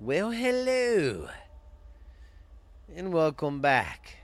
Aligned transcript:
Well, 0.00 0.30
hello, 0.30 1.28
and 2.94 3.12
welcome 3.12 3.60
back 3.60 4.18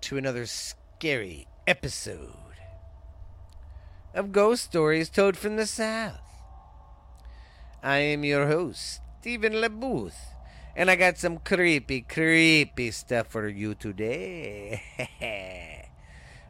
to 0.00 0.16
another 0.16 0.46
scary 0.46 1.46
episode 1.66 2.56
of 4.14 4.32
Ghost 4.32 4.64
Stories 4.64 5.10
Told 5.10 5.36
from 5.36 5.56
the 5.56 5.66
South. 5.66 6.22
I 7.82 7.98
am 7.98 8.24
your 8.24 8.46
host, 8.46 9.02
Stephen 9.20 9.52
LeBooth, 9.52 10.16
and 10.74 10.90
I 10.90 10.96
got 10.96 11.18
some 11.18 11.36
creepy, 11.36 12.00
creepy 12.00 12.90
stuff 12.92 13.26
for 13.26 13.46
you 13.46 13.74
today. 13.74 14.80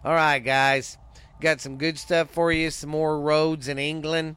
All 0.04 0.14
right, 0.14 0.38
guys, 0.38 0.96
got 1.40 1.61
some 1.61 1.77
good 1.77 1.98
stuff 1.98 2.30
for 2.30 2.52
you, 2.52 2.70
some 2.70 2.90
more 2.90 3.20
roads 3.20 3.66
in 3.66 3.80
England. 3.80 4.36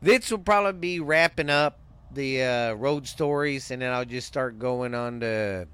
This 0.00 0.30
will 0.30 0.38
probably 0.38 0.78
be 0.78 1.00
wrapping 1.00 1.50
up 1.50 1.79
the 2.12 2.42
uh, 2.42 2.72
road 2.74 3.06
stories, 3.06 3.70
and 3.70 3.82
then 3.82 3.92
I'll 3.92 4.04
just 4.04 4.26
start 4.26 4.58
going 4.58 4.94
on 4.94 5.20
to 5.20 5.66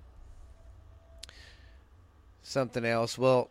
something 2.43 2.85
else. 2.85 3.17
Well, 3.17 3.51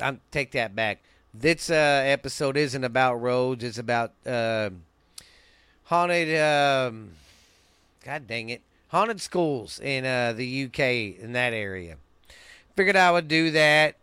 I 0.00 0.18
take 0.30 0.52
that 0.52 0.74
back. 0.74 1.02
This 1.32 1.70
uh, 1.70 1.74
episode 1.74 2.56
isn't 2.56 2.84
about 2.84 3.16
roads. 3.16 3.62
It's 3.62 3.78
about 3.78 4.12
uh, 4.26 4.70
haunted. 5.84 6.40
Um, 6.40 7.10
God 8.04 8.26
dang 8.26 8.48
it, 8.50 8.62
haunted 8.88 9.20
schools 9.20 9.80
in 9.80 10.04
uh, 10.04 10.32
the 10.32 10.64
UK 10.64 11.20
in 11.20 11.32
that 11.32 11.52
area. 11.52 11.96
Figured 12.74 12.96
I 12.96 13.10
would 13.10 13.28
do 13.28 13.50
that. 13.50 13.96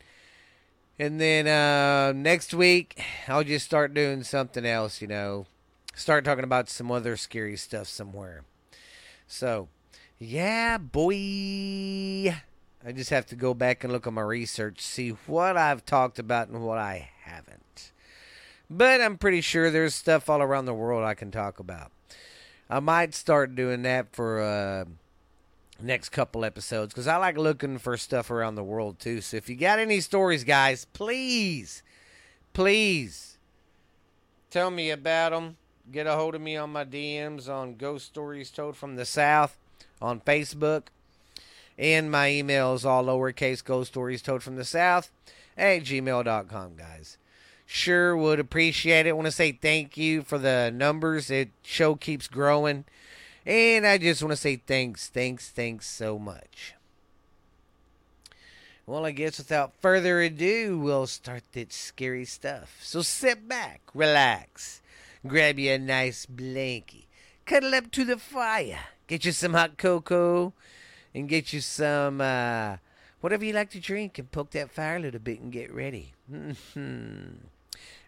And 1.00 1.20
then 1.20 1.48
uh, 1.48 2.12
next 2.12 2.54
week, 2.54 3.02
I'll 3.28 3.44
just 3.44 3.66
start 3.66 3.94
doing 3.94 4.24
something 4.24 4.66
else, 4.66 5.02
you 5.02 5.08
know 5.08 5.48
start 5.94 6.26
talking 6.26 6.44
about 6.44 6.70
some 6.70 6.92
other 6.92 7.16
scary 7.18 7.58
stuff 7.58 7.88
somewhere. 7.88 8.44
So, 9.28 9.70
yeah, 10.20 10.78
boy. 10.78 12.36
I 12.86 12.92
just 12.92 13.12
have 13.12 13.26
to 13.28 13.36
go 13.36 13.54
back 13.54 13.84
and 13.84 13.94
look 13.94 14.06
at 14.06 14.14
my 14.14 14.22
research, 14.22 14.82
see 14.82 15.10
what 15.28 15.56
I've 15.56 15.86
talked 15.86 16.20
about 16.20 16.50
and 16.50 16.66
what 16.66 16.78
I 16.78 17.10
haven't. 17.24 17.92
But 18.70 19.02
I'm 19.02 19.18
pretty 19.18 19.42
sure 19.42 19.72
there's 19.72 19.96
stuff 19.96 20.30
all 20.30 20.42
around 20.42 20.66
the 20.66 20.74
world 20.74 21.04
I 21.04 21.14
can 21.14 21.32
talk 21.32 21.60
about. 21.60 21.92
I 22.70 22.80
might 22.80 23.14
start 23.14 23.56
doing 23.56 23.84
that 23.84 24.14
for 24.14 24.42
uh, 24.42 24.86
next 25.82 26.10
couple 26.10 26.44
episodes 26.44 26.94
because 26.94 27.08
I 27.08 27.18
like 27.18 27.38
looking 27.38 27.78
for 27.78 27.96
stuff 27.98 28.32
around 28.32 28.56
the 28.56 28.64
world 28.64 29.00
too. 29.00 29.22
So 29.22 29.38
if 29.38 29.48
you 29.48 29.56
got 29.56 29.80
any 29.80 30.00
stories, 30.00 30.44
guys, 30.44 30.86
please, 30.86 31.84
please 32.54 33.38
tell 34.50 34.72
me 34.72 34.90
about 34.90 35.32
them 35.32 35.58
get 35.92 36.08
a 36.08 36.16
hold 36.16 36.36
of 36.36 36.42
me 36.42 36.58
on 36.58 36.72
my 36.72 36.86
DMs 36.86 37.50
on 37.50 37.76
Ghost 37.76 38.06
Stories 38.06 38.52
Told 38.52 38.76
from 38.76 38.96
the 38.96 39.06
South 39.06 39.58
on 40.02 40.20
Facebook. 40.22 40.84
And 41.78 42.12
my 42.12 42.30
email 42.30 42.74
is 42.74 42.86
all 42.86 43.06
lowercase 43.06 43.64
ghost 43.64 43.92
stories 43.92 44.22
told 44.22 44.44
from 44.44 44.56
the 44.56 44.66
south 44.66 45.12
at 45.58 45.84
gmail.com, 45.84 46.76
guys. 46.76 47.18
Sure 47.66 48.16
would 48.16 48.40
appreciate 48.40 49.08
it. 49.08 49.16
want 49.16 49.26
to 49.26 49.32
say 49.32 49.52
thank 49.52 49.98
you 49.98 50.22
for 50.22 50.38
the 50.38 50.72
numbers. 50.74 51.32
It 51.32 51.50
show 51.64 51.96
keeps 51.96 52.28
growing. 52.28 52.86
And 53.46 53.88
I 53.88 53.98
just 53.98 54.22
want 54.22 54.34
to 54.34 54.38
say 54.38 54.58
thanks, 54.58 55.08
thanks, 55.08 55.50
thanks 55.50 55.88
so 55.88 56.20
much. 56.20 56.76
Well, 58.86 59.06
I 59.06 59.12
guess 59.12 59.38
without 59.38 59.74
further 59.82 60.22
ado, 60.22 60.78
we'll 60.78 61.08
start 61.08 61.44
that 61.54 61.72
scary 61.72 62.26
stuff. 62.26 62.78
So 62.82 63.02
sit 63.02 63.48
back, 63.48 63.82
relax, 63.94 64.82
grab 65.26 65.58
you 65.58 65.72
a 65.72 65.78
nice 65.78 66.26
blankie, 66.26 67.06
cuddle 67.46 67.74
up 67.76 67.92
to 67.92 68.04
the 68.06 68.18
fire, 68.18 68.80
get 69.08 69.26
you 69.26 69.32
some 69.32 69.54
hot 69.54 69.78
cocoa, 69.78 70.54
and 71.14 71.30
get 71.30 71.54
you 71.54 71.62
some 71.62 72.20
uh, 72.22 72.78
whatever 73.22 73.46
you 73.46 73.54
like 73.54 73.70
to 73.72 73.80
drink, 73.80 74.20
and 74.20 74.32
poke 74.32 74.52
that 74.52 74.70
fire 74.70 74.98
a 74.98 75.00
little 75.00 75.20
bit 75.20 75.40
and 75.40 75.52
get 75.52 75.74
ready. 75.74 76.14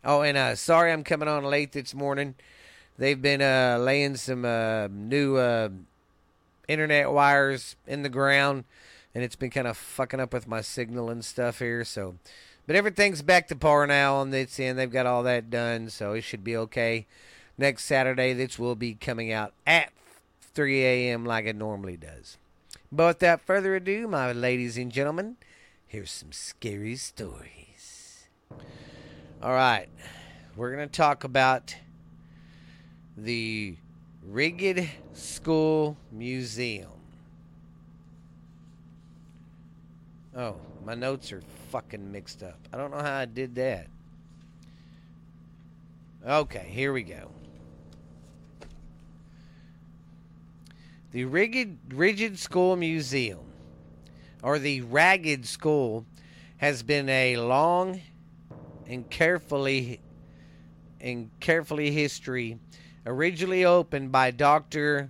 oh, 0.04 0.22
and 0.22 0.38
uh, 0.38 0.56
sorry 0.56 0.92
I'm 0.92 1.04
coming 1.04 1.28
on 1.28 1.44
late 1.44 1.72
this 1.72 1.94
morning. 1.94 2.36
They've 2.98 3.22
been 3.22 3.42
uh, 3.42 3.78
laying 3.80 4.16
some 4.16 4.46
uh, 4.46 4.88
new 4.90 5.36
uh, 5.38 5.70
internet 6.68 7.12
wires 7.12 7.76
in 7.88 8.04
the 8.04 8.10
ground, 8.10 8.64
and 9.14 9.24
it's 9.24 9.36
been 9.36 9.50
kind 9.50 9.68
of 9.68 9.78
fucking 9.78 10.20
up 10.20 10.34
with 10.34 10.48
my 10.48 10.62
signal 10.62 11.10
and 11.10 11.24
stuff 11.24 11.60
here. 11.60 11.84
So 11.84 12.16
but 12.68 12.76
everything's 12.76 13.22
back 13.22 13.48
to 13.48 13.56
par 13.56 13.86
now 13.88 14.16
on 14.16 14.32
this 14.32 14.60
end. 14.60 14.78
They've 14.78 14.92
got 14.92 15.06
all 15.06 15.24
that 15.24 15.50
done, 15.50 15.90
so 15.90 16.14
it 16.14 16.22
should 16.22 16.44
be 16.44 16.58
okay. 16.58 17.06
Next 17.58 17.86
Saturday, 17.86 18.34
this 18.34 18.60
will 18.60 18.76
be 18.76 18.96
coming 18.96 19.32
out 19.32 19.54
at 19.66 19.92
3 20.42 20.84
a.m. 20.84 21.26
like 21.26 21.46
it 21.46 21.56
normally 21.56 21.98
does. 21.98 22.38
But 22.92 23.08
without 23.08 23.42
further 23.42 23.76
ado, 23.76 24.08
my 24.08 24.32
ladies 24.32 24.78
and 24.78 24.92
gentlemen, 24.92 25.38
here's 25.88 26.12
some 26.12 26.32
scary 26.32 26.96
stories. 26.96 28.28
All 29.42 29.54
right, 29.54 29.88
we're 30.56 30.74
going 30.76 30.88
to 30.88 30.96
talk 30.96 31.24
about 31.24 31.76
the 33.18 33.76
Rigid 34.24 34.90
School 35.14 35.98
Museum. 36.12 36.90
Oh, 40.36 40.56
my 40.86 40.94
notes 40.94 41.32
are 41.32 41.42
fucking 41.70 42.12
mixed 42.12 42.44
up. 42.44 42.60
I 42.72 42.78
don't 42.78 42.92
know 42.92 43.02
how 43.02 43.18
I 43.18 43.26
did 43.26 43.56
that. 43.56 43.88
Okay, 46.26 46.68
here 46.70 46.94
we 46.94 47.02
go. 47.04 47.32
The 51.12 51.26
Rigid, 51.26 51.78
Rigid 51.94 52.38
School 52.38 52.76
Museum, 52.76 53.40
or 54.44 54.60
the 54.60 54.82
Ragged 54.82 55.46
School, 55.46 56.06
has 56.58 56.84
been 56.84 57.10
a 57.10 57.38
long 57.38 58.02
and 58.88 59.10
carefully 59.10 60.02
and 61.02 61.30
carefully 61.40 61.92
history. 61.92 62.60
Originally 63.06 63.66
opened 63.66 64.12
by 64.12 64.32
Dr. 64.32 65.10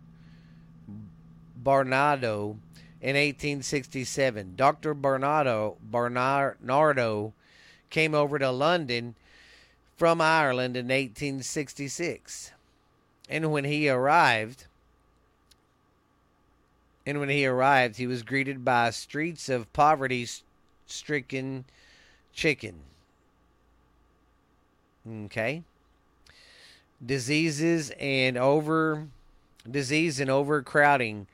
Barnardo 1.57 2.57
in 3.05 3.15
1867. 3.15 4.53
Dr. 4.55 4.95
Barnardo, 4.95 5.77
Barnardo 5.79 7.33
came 7.91 8.15
over 8.15 8.39
to 8.39 8.49
London 8.49 9.13
from 9.95 10.19
Ireland 10.19 10.75
in 10.75 10.85
1866. 10.85 12.51
And 13.29 13.51
when 13.51 13.63
he 13.63 13.87
arrived, 13.87 14.65
and 17.05 17.19
when 17.19 17.29
he 17.29 17.45
arrived, 17.45 17.97
he 17.97 18.07
was 18.07 18.23
greeted 18.23 18.65
by 18.65 18.89
streets 18.89 19.49
of 19.49 19.71
poverty 19.71 20.27
stricken 20.87 21.65
chicken. 22.33 22.73
Okay. 25.25 25.61
Diseases 27.05 27.91
and 27.99 28.35
over 28.35 29.09
disease 29.69 30.19
and 30.19 30.31
overcrowding 30.31 31.27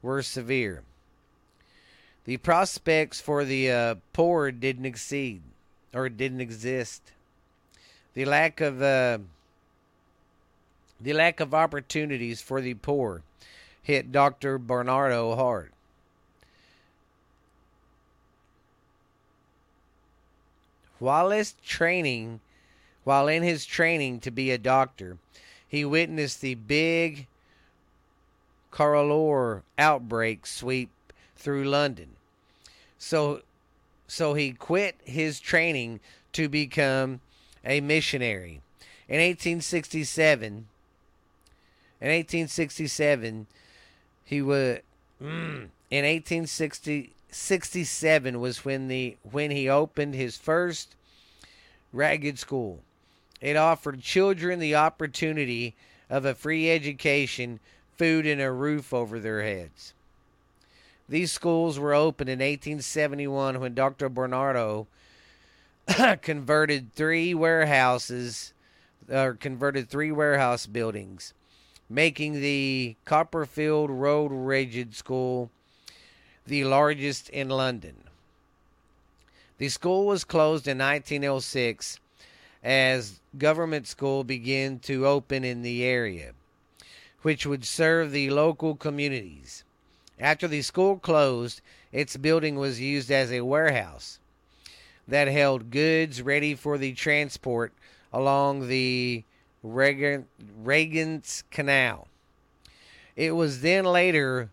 were 0.00 0.22
severe. 0.22 0.84
The 2.28 2.36
prospects 2.36 3.22
for 3.22 3.46
the 3.46 3.70
uh, 3.70 3.94
poor 4.12 4.52
didn't 4.52 4.84
exceed 4.84 5.40
or 5.94 6.10
didn't 6.10 6.42
exist. 6.42 7.00
The 8.12 8.26
lack 8.26 8.60
of 8.60 8.82
uh, 8.82 9.20
the 11.00 11.14
lack 11.14 11.40
of 11.40 11.54
opportunities 11.54 12.42
for 12.42 12.60
the 12.60 12.74
poor 12.74 13.22
hit 13.82 14.12
Dr. 14.12 14.58
Barnardo 14.58 15.36
hard. 15.36 15.72
While 20.98 21.30
his 21.30 21.54
training, 21.64 22.40
while 23.04 23.26
in 23.26 23.42
his 23.42 23.64
training 23.64 24.20
to 24.20 24.30
be 24.30 24.50
a 24.50 24.58
doctor, 24.58 25.16
he 25.66 25.82
witnessed 25.82 26.42
the 26.42 26.56
big 26.56 27.26
cholera 28.70 29.62
outbreak 29.78 30.44
sweep 30.44 30.90
through 31.34 31.64
London. 31.64 32.16
So 32.98 33.42
so 34.06 34.34
he 34.34 34.52
quit 34.52 34.96
his 35.04 35.38
training 35.38 36.00
to 36.32 36.48
become 36.48 37.20
a 37.64 37.80
missionary. 37.80 38.62
In 39.08 39.20
1867, 39.20 40.66
in 42.00 42.08
1867, 42.08 43.46
he 44.24 44.42
was 44.42 44.78
mm, 45.22 45.68
in 45.90 46.04
1867 46.04 48.40
was 48.40 48.64
when 48.64 48.88
the 48.88 49.16
when 49.30 49.50
he 49.50 49.68
opened 49.68 50.14
his 50.14 50.36
first 50.36 50.94
ragged 51.92 52.38
school. 52.38 52.80
It 53.40 53.56
offered 53.56 54.02
children 54.02 54.58
the 54.58 54.74
opportunity 54.74 55.76
of 56.10 56.24
a 56.24 56.34
free 56.34 56.68
education, 56.70 57.60
food, 57.96 58.26
and 58.26 58.40
a 58.40 58.50
roof 58.50 58.92
over 58.92 59.20
their 59.20 59.42
heads. 59.42 59.92
These 61.08 61.32
schools 61.32 61.78
were 61.78 61.94
opened 61.94 62.28
in 62.28 62.40
1871 62.40 63.60
when 63.60 63.74
Dr. 63.74 64.08
Barnardo 64.08 64.86
converted 66.22 66.92
three 66.92 67.34
warehouses 67.34 68.52
or 69.08 69.34
converted 69.34 69.88
three 69.88 70.12
warehouse 70.12 70.66
buildings 70.66 71.32
making 71.90 72.34
the 72.34 72.96
Copperfield 73.04 73.90
Road 73.90 74.30
Rigid 74.30 74.94
School 74.94 75.50
the 76.46 76.64
largest 76.64 77.28
in 77.30 77.48
London. 77.48 77.96
The 79.58 79.68
school 79.68 80.06
was 80.06 80.24
closed 80.24 80.68
in 80.68 80.78
1906 80.78 81.98
as 82.62 83.20
government 83.36 83.86
school 83.86 84.24
began 84.24 84.78
to 84.80 85.06
open 85.06 85.44
in 85.44 85.62
the 85.62 85.84
area, 85.84 86.32
which 87.22 87.46
would 87.46 87.64
serve 87.64 88.12
the 88.12 88.30
local 88.30 88.74
communities. 88.74 89.64
After 90.20 90.48
the 90.48 90.62
school 90.62 90.98
closed, 90.98 91.60
its 91.92 92.16
building 92.16 92.56
was 92.56 92.80
used 92.80 93.10
as 93.10 93.30
a 93.30 93.42
warehouse 93.42 94.18
that 95.06 95.28
held 95.28 95.70
goods 95.70 96.20
ready 96.22 96.54
for 96.54 96.76
the 96.76 96.92
transport 96.92 97.72
along 98.12 98.68
the 98.68 99.24
Regent, 99.62 100.26
Regent's 100.62 101.44
Canal. 101.50 102.08
It 103.16 103.32
was 103.32 103.60
then 103.60 103.84
later 103.84 104.50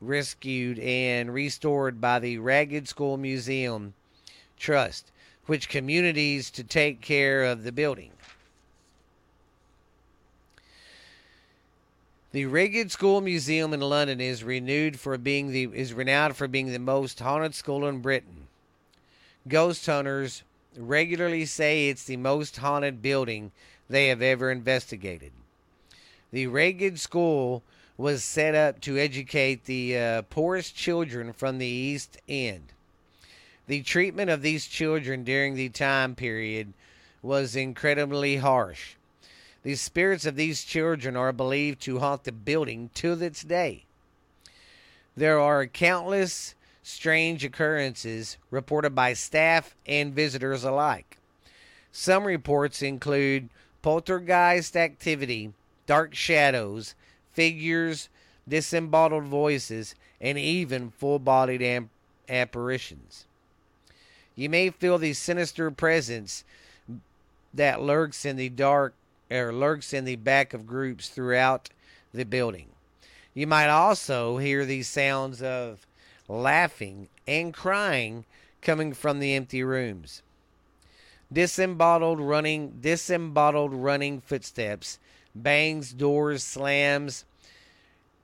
rescued 0.00 0.78
and 0.78 1.32
restored 1.32 2.00
by 2.00 2.18
the 2.18 2.38
Ragged 2.38 2.88
School 2.88 3.16
Museum 3.16 3.94
Trust, 4.58 5.10
which 5.46 5.68
communities 5.68 6.50
to 6.50 6.64
take 6.64 7.00
care 7.00 7.44
of 7.44 7.62
the 7.64 7.72
building. 7.72 8.10
The 12.36 12.44
Ragged 12.44 12.90
School 12.90 13.22
Museum 13.22 13.72
in 13.72 13.80
London 13.80 14.20
is 14.20 14.44
renewed 14.44 15.00
for 15.00 15.16
being 15.16 15.52
the 15.52 15.70
is 15.72 15.94
renowned 15.94 16.36
for 16.36 16.46
being 16.46 16.70
the 16.70 16.78
most 16.78 17.18
haunted 17.18 17.54
school 17.54 17.88
in 17.88 18.00
Britain. 18.00 18.48
Ghost 19.48 19.86
hunters 19.86 20.42
regularly 20.76 21.46
say 21.46 21.88
it's 21.88 22.04
the 22.04 22.18
most 22.18 22.58
haunted 22.58 23.00
building 23.00 23.52
they 23.88 24.08
have 24.08 24.20
ever 24.20 24.50
investigated. 24.50 25.32
The 26.30 26.46
Ragged 26.46 27.00
School 27.00 27.62
was 27.96 28.22
set 28.22 28.54
up 28.54 28.82
to 28.82 28.98
educate 28.98 29.64
the 29.64 29.96
uh, 29.96 30.22
poorest 30.28 30.76
children 30.76 31.32
from 31.32 31.56
the 31.56 31.64
East 31.64 32.18
End. 32.28 32.74
The 33.66 33.80
treatment 33.80 34.28
of 34.28 34.42
these 34.42 34.66
children 34.66 35.24
during 35.24 35.54
the 35.54 35.70
time 35.70 36.14
period 36.14 36.74
was 37.22 37.56
incredibly 37.56 38.36
harsh. 38.36 38.96
The 39.66 39.74
spirits 39.74 40.24
of 40.26 40.36
these 40.36 40.62
children 40.62 41.16
are 41.16 41.32
believed 41.32 41.80
to 41.80 41.98
haunt 41.98 42.22
the 42.22 42.30
building 42.30 42.88
to 42.94 43.16
this 43.16 43.42
day. 43.42 43.82
There 45.16 45.40
are 45.40 45.66
countless 45.66 46.54
strange 46.84 47.44
occurrences 47.44 48.36
reported 48.52 48.94
by 48.94 49.14
staff 49.14 49.74
and 49.84 50.14
visitors 50.14 50.62
alike. 50.62 51.18
Some 51.90 52.28
reports 52.28 52.80
include 52.80 53.48
poltergeist 53.82 54.76
activity, 54.76 55.52
dark 55.88 56.14
shadows, 56.14 56.94
figures, 57.32 58.08
disembodied 58.48 59.24
voices, 59.24 59.96
and 60.20 60.38
even 60.38 60.92
full 60.92 61.18
bodied 61.18 61.88
apparitions. 62.28 63.26
You 64.36 64.48
may 64.48 64.70
feel 64.70 64.98
the 64.98 65.12
sinister 65.12 65.72
presence 65.72 66.44
that 67.52 67.82
lurks 67.82 68.24
in 68.24 68.36
the 68.36 68.48
dark 68.48 68.94
or 69.30 69.52
lurks 69.52 69.92
in 69.92 70.04
the 70.04 70.16
back 70.16 70.54
of 70.54 70.66
groups 70.66 71.08
throughout 71.08 71.70
the 72.12 72.24
building. 72.24 72.68
You 73.34 73.46
might 73.46 73.68
also 73.68 74.38
hear 74.38 74.64
these 74.64 74.88
sounds 74.88 75.42
of 75.42 75.86
laughing, 76.28 77.08
and 77.26 77.52
crying 77.52 78.24
coming 78.62 78.92
from 78.92 79.20
the 79.20 79.34
empty 79.34 79.62
rooms. 79.62 80.22
Disembodied 81.32 82.18
running, 82.18 82.78
disembodied 82.80 83.72
running 83.72 84.20
footsteps, 84.20 84.98
bangs, 85.34 85.92
doors, 85.92 86.42
slams 86.42 87.24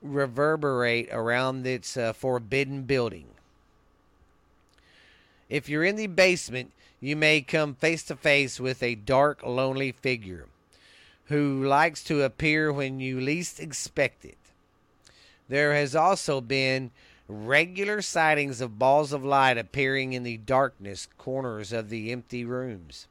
reverberate 0.01 1.09
around 1.11 1.65
its 1.65 1.95
uh, 1.95 2.13
forbidden 2.13 2.83
building. 2.83 3.27
If 5.49 5.69
you're 5.69 5.83
in 5.83 5.95
the 5.95 6.07
basement, 6.07 6.71
you 6.99 7.15
may 7.15 7.41
come 7.41 7.75
face 7.75 8.03
to 8.03 8.15
face 8.15 8.59
with 8.59 8.81
a 8.81 8.95
dark, 8.95 9.43
lonely 9.45 9.91
figure 9.91 10.47
who 11.25 11.63
likes 11.63 12.03
to 12.03 12.21
appear 12.21 12.71
when 12.71 12.99
you 12.99 13.19
least 13.19 13.59
expect 13.59 14.25
it. 14.25 14.37
There 15.47 15.73
has 15.73 15.95
also 15.95 16.41
been 16.41 16.91
regular 17.27 18.01
sightings 18.01 18.61
of 18.61 18.79
balls 18.79 19.13
of 19.13 19.23
light 19.23 19.57
appearing 19.57 20.13
in 20.13 20.23
the 20.23 20.37
darkness 20.37 21.07
corners 21.17 21.71
of 21.71 21.89
the 21.89 22.11
empty 22.11 22.43
rooms. 22.43 23.07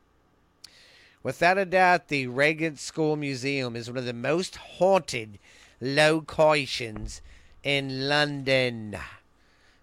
Without 1.23 1.57
a 1.57 1.65
doubt, 1.65 2.09
the 2.09 2.27
Ragged 2.27 2.79
School 2.79 3.17
Museum 3.17 3.77
is 3.77 3.89
one 3.89 3.97
of 3.97 4.05
the 4.05 4.13
most 4.13 4.57
haunted 4.57 5.39
locations 5.81 7.23
in 7.63 8.09
London. 8.09 8.99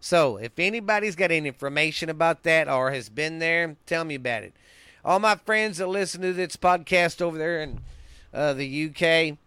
So, 0.01 0.37
if 0.37 0.57
anybody's 0.57 1.15
got 1.15 1.31
any 1.31 1.47
information 1.47 2.09
about 2.09 2.43
that 2.43 2.67
or 2.67 2.91
has 2.91 3.09
been 3.09 3.39
there, 3.39 3.75
tell 3.85 4.05
me 4.05 4.15
about 4.15 4.43
it. 4.43 4.53
All 5.03 5.19
my 5.19 5.35
friends 5.35 5.77
that 5.77 5.87
listen 5.87 6.21
to 6.21 6.33
this 6.33 6.57
podcast 6.57 7.21
over 7.21 7.37
there 7.37 7.61
in 7.61 7.79
uh, 8.33 8.53
the 8.53 8.89
UK, 8.89 9.37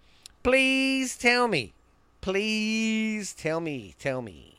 please 0.42 1.16
tell 1.16 1.48
me. 1.48 1.72
Please 2.20 3.34
tell 3.34 3.60
me. 3.60 3.94
Tell 3.98 4.22
me. 4.22 4.58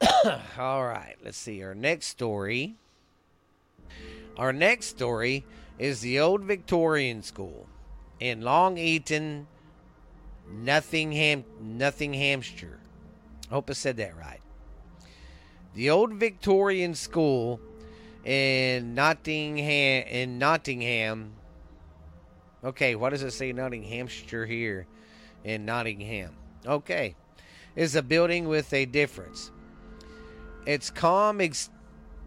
All 0.58 0.84
right, 0.84 1.16
let's 1.24 1.38
see. 1.38 1.62
Our 1.62 1.74
next 1.74 2.06
story. 2.08 2.76
Our 4.36 4.52
next 4.52 4.86
story 4.86 5.44
is 5.78 6.00
the 6.00 6.20
Old 6.20 6.42
Victorian 6.42 7.22
School 7.22 7.66
in 8.20 8.42
Long 8.42 8.76
Eaton, 8.78 9.46
Nottingham, 10.50 11.44
Nottinghamshire. 11.60 12.78
I 13.50 13.54
hope 13.54 13.70
I 13.70 13.74
said 13.74 13.96
that 13.98 14.16
right. 14.16 14.40
The 15.74 15.90
Old 15.90 16.14
Victorian 16.14 16.94
School 16.94 17.60
in 18.24 18.94
Nottingham, 18.94 20.06
in 20.08 20.38
Nottingham. 20.38 21.32
Okay, 22.66 22.96
what 22.96 23.10
does 23.10 23.22
it 23.22 23.30
say 23.30 23.52
Nottinghamshire 23.52 24.44
here 24.44 24.88
in 25.44 25.64
Nottingham? 25.64 26.34
Okay, 26.66 27.14
is 27.76 27.94
a 27.94 28.02
building 28.02 28.48
with 28.48 28.72
a 28.72 28.86
difference. 28.86 29.52
Its 30.66 30.90
calm, 30.90 31.40
ex- 31.40 31.70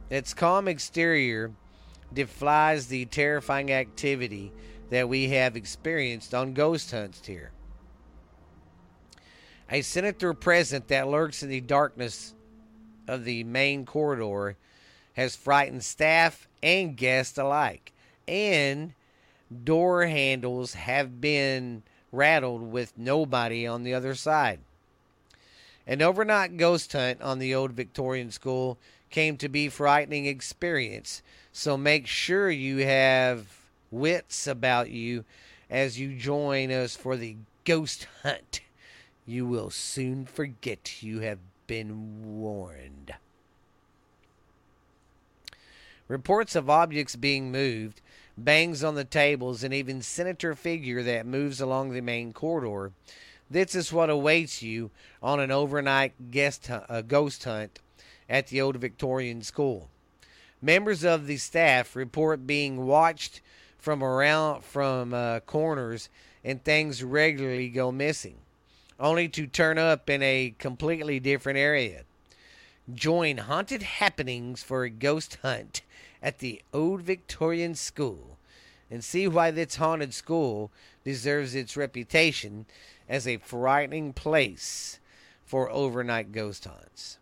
its 0.10 0.34
calm 0.34 0.70
exterior 0.70 1.52
defies 2.14 2.88
the 2.88 3.04
terrifying 3.08 3.74
activity 3.74 4.54
that 4.90 5.10
we 5.10 5.28
have 5.28 5.58
experienced 5.58 6.34
on 6.34 6.54
ghost 6.54 6.90
hunts 6.92 7.28
here. 7.28 7.52
A 9.70 9.82
sinister 9.82 10.34
presence 10.34 10.86
that 10.88 11.10
lurks 11.10 11.44
in 11.44 11.50
the 11.50 11.60
darkness 11.60 12.34
of 13.10 13.26
the 13.26 13.44
main 13.44 13.86
corridor 13.86 14.56
has 15.14 15.36
frightened 15.36 15.84
staff 15.84 16.48
and 16.64 16.96
guests 16.96 17.38
alike, 17.38 17.92
and 18.26 18.94
door 19.64 20.06
handles 20.06 20.74
have 20.74 21.20
been 21.22 21.84
rattled 22.12 22.72
with 22.72 22.98
nobody 22.98 23.66
on 23.66 23.84
the 23.84 23.94
other 23.94 24.16
side. 24.16 24.60
An 25.88 26.02
overnight 26.02 26.58
ghost 26.58 26.92
hunt 26.94 27.22
on 27.22 27.40
the 27.40 27.56
old 27.56 27.72
Victorian 27.72 28.32
school 28.32 28.78
came 29.10 29.38
to 29.38 29.50
be 29.50 29.70
frightening 29.70 30.26
experience. 30.26 31.24
So 31.52 31.78
make 31.78 32.06
sure 32.06 32.50
you 32.52 32.86
have 32.86 33.48
wits 33.92 34.46
about 34.46 34.92
you 34.92 35.26
as 35.70 36.00
you 36.00 36.16
join 36.16 36.72
us 36.72 36.96
for 36.96 37.18
the 37.18 37.38
ghost 37.66 38.08
hunt. 38.22 38.62
You 39.26 39.46
will 39.46 39.70
soon 39.70 40.26
forget 40.26 41.02
you 41.02 41.22
have 41.22 41.40
been 41.68 42.40
warned. 42.40 43.14
Reports 46.08 46.56
of 46.56 46.70
objects 46.70 47.16
being 47.16 47.52
moved, 47.52 48.02
bangs 48.44 48.84
on 48.84 48.96
the 48.96 49.04
tables, 49.04 49.64
and 49.64 49.74
even 49.74 50.02
senator 50.02 50.56
figure 50.56 51.04
that 51.04 51.26
moves 51.26 51.62
along 51.62 51.92
the 51.92 52.02
main 52.02 52.34
corridor 52.34 52.92
this 53.50 53.74
is 53.74 53.92
what 53.92 54.10
awaits 54.12 54.62
you 54.62 54.92
on 55.24 55.40
an 55.40 55.50
overnight 55.50 56.30
guest 56.32 56.68
hunt, 56.68 56.86
uh, 56.88 57.02
ghost 57.02 57.44
hunt 57.44 57.80
at 58.30 58.48
the 58.48 58.62
old 58.62 58.76
Victorian 58.76 59.42
school. 59.42 59.90
Members 60.62 61.04
of 61.04 61.26
the 61.26 61.38
staff 61.38 61.96
report 61.96 62.46
being 62.46 62.86
watched 62.86 63.42
from 63.80 64.04
around 64.04 64.64
from 64.64 65.14
uh, 65.14 65.40
corners 65.42 66.10
and 66.44 66.64
things 66.64 67.04
regularly 67.04 67.70
go 67.70 67.92
missing, 67.92 68.38
only 69.00 69.28
to 69.30 69.48
turn 69.48 69.80
up 69.80 70.10
in 70.10 70.22
a 70.22 70.54
completely 70.60 71.20
different 71.20 71.58
area. 71.58 72.04
Join 72.94 73.38
haunted 73.38 73.82
happenings 73.82 74.62
for 74.62 74.84
a 74.84 74.90
ghost 74.90 75.40
hunt 75.42 75.82
at 76.22 76.40
the 76.40 76.62
old 76.74 77.02
Victorian 77.02 77.76
school 77.76 78.38
and 78.92 79.04
see 79.04 79.28
why 79.28 79.52
this 79.52 79.76
haunted 79.76 80.14
school 80.14 80.72
deserves 81.04 81.56
its 81.56 81.78
reputation 81.78 82.66
as 83.08 83.28
a 83.28 83.38
frightening 83.38 84.14
place 84.14 85.00
for 85.46 85.70
overnight 85.72 86.32
ghost 86.32 86.66
hunts. 86.66 87.18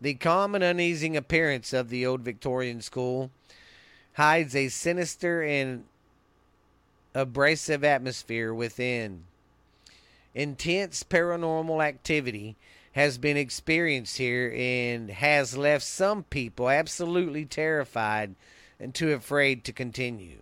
The 0.00 0.14
calm 0.14 0.54
and 0.54 0.62
uneasy 0.62 1.16
appearance 1.16 1.72
of 1.72 1.88
the 1.88 2.04
old 2.04 2.20
Victorian 2.20 2.82
school 2.82 3.30
hides 4.14 4.54
a 4.54 4.68
sinister 4.68 5.42
and 5.42 5.84
abrasive 7.14 7.84
atmosphere 7.84 8.52
within. 8.52 9.24
Intense 10.34 11.04
paranormal 11.04 11.84
activity 11.84 12.56
has 12.94 13.18
been 13.18 13.36
experienced 13.36 14.18
here 14.18 14.52
and 14.56 15.10
has 15.10 15.56
left 15.56 15.84
some 15.84 16.22
people 16.24 16.70
absolutely 16.70 17.44
terrified 17.44 18.34
and 18.78 18.94
too 18.94 19.12
afraid 19.12 19.64
to 19.64 19.72
continue. 19.72 20.38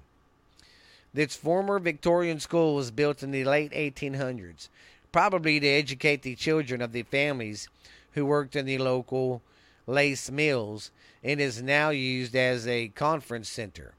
This 1.15 1.35
former 1.35 1.79
Victorian 1.79 2.41
school 2.41 2.75
was 2.75 2.91
built 2.91 3.23
in 3.23 3.31
the 3.31 3.45
late 3.45 3.73
1800s, 3.73 4.69
probably 5.13 5.61
to 5.61 5.67
educate 5.67 6.23
the 6.23 6.35
children 6.35 6.83
of 6.83 6.93
the 6.93 7.03
families 7.03 7.69
who 8.13 8.27
worked 8.27 8.55
in 8.55 8.67
the 8.67 8.79
local 8.79 9.43
lace 9.87 10.31
mills 10.31 10.91
and 11.25 11.41
is 11.41 11.63
now 11.63 11.89
used 11.89 12.37
as 12.37 12.67
a 12.67 12.89
conference 12.89 13.49
center. 13.49 13.95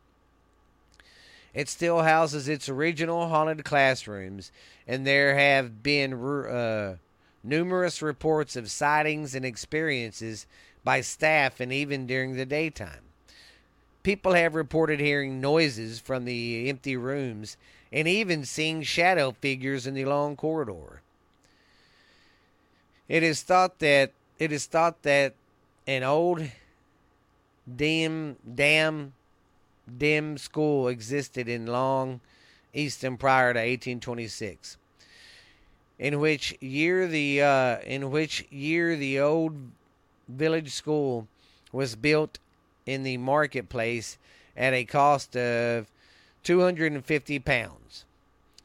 It 1.55 1.69
still 1.69 2.01
houses 2.01 2.48
its 2.48 2.69
original 2.69 3.29
haunted 3.29 3.63
classrooms, 3.63 4.51
and 4.88 5.05
there 5.05 5.38
have 5.38 5.83
been 5.83 6.13
uh, 6.13 6.95
numerous 7.43 8.01
reports 8.01 8.55
of 8.55 8.71
sightings 8.71 9.35
and 9.35 9.45
experiences 9.45 10.45
by 10.83 11.01
staff 11.01 11.59
and 11.59 11.71
even 11.71 12.07
during 12.07 12.35
the 12.35 12.45
daytime. 12.45 13.01
People 14.01 14.33
have 14.33 14.55
reported 14.55 15.00
hearing 15.00 15.39
noises 15.39 16.00
from 16.00 16.25
the 16.25 16.69
empty 16.69 16.95
rooms 16.97 17.57
and 17.91 18.07
even 18.07 18.43
seeing 18.43 18.81
shadow 18.81 19.31
figures 19.31 19.88
in 19.88 19.93
the 19.93 20.05
long 20.05 20.35
corridor. 20.35 21.01
It 23.07 23.23
is 23.23 23.41
thought 23.43 23.79
that 23.79 24.12
it 24.39 24.51
is 24.51 24.65
thought 24.65 25.03
that 25.03 25.35
an 25.88 26.03
old 26.03 26.41
dim 27.75 28.38
dam 28.55 29.13
dim 29.97 30.38
school 30.38 30.88
existed 30.88 31.47
in 31.47 31.65
Long 31.65 32.19
Eaton 32.73 33.17
prior 33.17 33.53
to 33.53 33.59
1826. 33.59 34.77
In 36.00 36.19
which 36.19 36.57
year 36.62 37.07
the 37.07 37.41
uh, 37.41 37.77
in 37.85 38.12
which 38.12 38.45
year 38.51 38.95
the 38.95 39.19
old 39.19 39.55
village 40.27 40.71
school 40.71 41.27
was 41.71 41.95
built 41.95 42.39
in 42.85 43.03
the 43.03 43.17
marketplace 43.17 44.17
at 44.55 44.73
a 44.73 44.85
cost 44.85 45.35
of 45.35 45.88
250 46.43 47.39
pounds. 47.39 48.05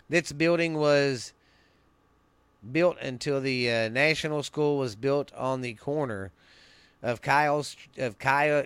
This 0.09 0.33
building 0.33 0.75
was 0.75 1.33
built 2.73 2.99
until 3.01 3.41
the 3.41 3.71
uh, 3.71 3.89
National 3.89 4.43
School 4.43 4.79
was 4.79 4.97
built 4.97 5.33
on 5.35 5.61
the 5.61 5.75
corner 5.75 6.33
of 7.03 7.23
Kyle 7.23 7.65
of 7.99 8.19
Kyle 8.19 8.65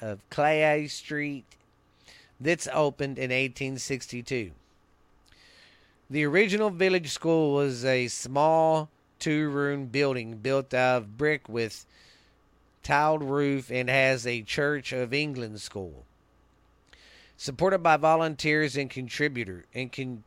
of 0.00 0.30
Clay 0.30 0.86
Street. 0.88 1.44
This 2.40 2.68
opened 2.72 3.18
in 3.18 3.30
1862. 3.30 4.52
The 6.08 6.24
original 6.24 6.70
village 6.70 7.10
school 7.10 7.54
was 7.54 7.84
a 7.84 8.06
small 8.06 8.88
two-room 9.18 9.86
building 9.86 10.36
built 10.36 10.72
of 10.72 11.18
brick 11.18 11.48
with 11.48 11.84
tiled 12.84 13.24
roof 13.24 13.72
and 13.72 13.90
has 13.90 14.24
a 14.24 14.42
Church 14.42 14.92
of 14.92 15.12
England 15.12 15.60
school. 15.60 16.04
Supported 17.36 17.80
by 17.80 17.96
volunteers 17.96 18.76
and 18.76 18.88
contributor 18.88 19.64
and 19.74 19.92
con, 19.92 20.22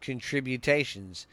contributions, 0.00 1.26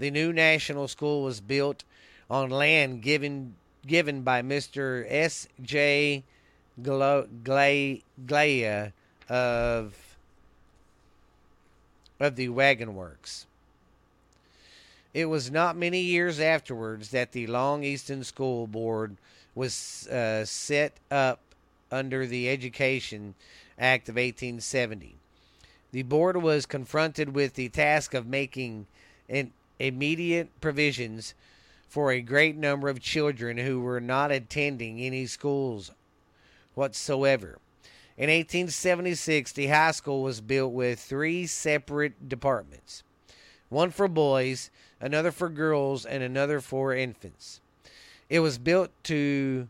the 0.00 0.10
new 0.10 0.32
national 0.32 0.88
school 0.88 1.22
was 1.22 1.40
built 1.40 1.84
on 2.28 2.50
land 2.50 3.02
given 3.02 3.54
given 3.86 4.22
by 4.22 4.42
Mr. 4.42 5.06
S. 5.08 5.46
J. 5.62 6.24
Claye 6.82 8.02
of 9.28 10.11
of 12.22 12.36
the 12.36 12.48
Wagon 12.48 12.94
Works. 12.94 13.46
It 15.12 15.26
was 15.26 15.50
not 15.50 15.76
many 15.76 16.00
years 16.00 16.40
afterwards 16.40 17.10
that 17.10 17.32
the 17.32 17.46
Long 17.46 17.84
Eaton 17.84 18.24
School 18.24 18.66
Board 18.66 19.16
was 19.54 20.06
uh, 20.08 20.44
set 20.44 20.94
up 21.10 21.40
under 21.90 22.26
the 22.26 22.48
Education 22.48 23.34
Act 23.78 24.08
of 24.08 24.14
1870. 24.14 25.16
The 25.90 26.02
board 26.02 26.36
was 26.38 26.64
confronted 26.64 27.34
with 27.34 27.54
the 27.54 27.68
task 27.68 28.14
of 28.14 28.26
making 28.26 28.86
immediate 29.78 30.48
provisions 30.60 31.34
for 31.88 32.10
a 32.10 32.22
great 32.22 32.56
number 32.56 32.88
of 32.88 33.00
children 33.00 33.58
who 33.58 33.80
were 33.80 34.00
not 34.00 34.30
attending 34.30 35.00
any 35.00 35.26
schools 35.26 35.90
whatsoever. 36.74 37.58
In 38.22 38.28
1876, 38.28 39.50
the 39.50 39.66
high 39.66 39.90
school 39.90 40.22
was 40.22 40.40
built 40.40 40.72
with 40.72 41.00
three 41.00 41.44
separate 41.44 42.28
departments 42.28 43.02
one 43.68 43.90
for 43.90 44.06
boys, 44.06 44.70
another 45.00 45.32
for 45.32 45.48
girls, 45.48 46.06
and 46.06 46.22
another 46.22 46.60
for 46.60 46.94
infants. 46.94 47.60
It 48.30 48.38
was 48.38 48.58
built 48.58 48.90
to 49.04 49.66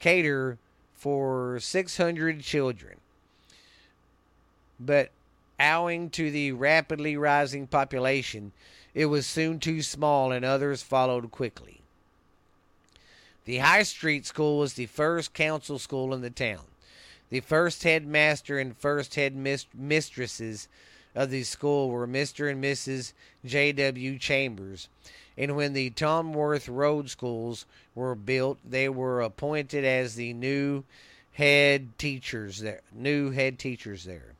cater 0.00 0.58
for 0.94 1.60
600 1.60 2.40
children. 2.40 2.96
But 4.80 5.12
owing 5.60 6.10
to 6.10 6.28
the 6.32 6.50
rapidly 6.50 7.16
rising 7.16 7.68
population, 7.68 8.50
it 8.94 9.06
was 9.06 9.28
soon 9.28 9.60
too 9.60 9.80
small 9.82 10.32
and 10.32 10.44
others 10.44 10.82
followed 10.82 11.30
quickly. 11.30 11.82
The 13.44 13.58
High 13.58 13.84
Street 13.84 14.26
School 14.26 14.58
was 14.58 14.74
the 14.74 14.86
first 14.86 15.34
council 15.34 15.78
school 15.78 16.12
in 16.12 16.20
the 16.20 16.30
town. 16.30 16.64
The 17.30 17.40
first 17.40 17.84
headmaster 17.84 18.58
and 18.58 18.76
first 18.76 19.14
head 19.14 19.34
mistresses 19.34 20.68
of 21.14 21.30
the 21.30 21.44
school 21.44 21.88
were 21.88 22.06
Mr. 22.06 22.50
and 22.50 22.62
Mrs. 22.62 23.12
J.W. 23.44 24.18
Chambers, 24.18 24.88
and 25.38 25.56
when 25.56 25.72
the 25.72 25.90
Tamworth 25.90 26.68
Road 26.68 27.08
schools 27.08 27.66
were 27.94 28.16
built, 28.16 28.58
they 28.68 28.88
were 28.88 29.20
appointed 29.20 29.84
as 29.84 30.16
the 30.16 30.32
new 30.32 30.82
head 31.32 31.96
teachers 31.98 32.58
there. 32.58 32.82
New 32.92 33.30
head 33.30 33.58
teachers 33.58 34.04
there. 34.04 34.34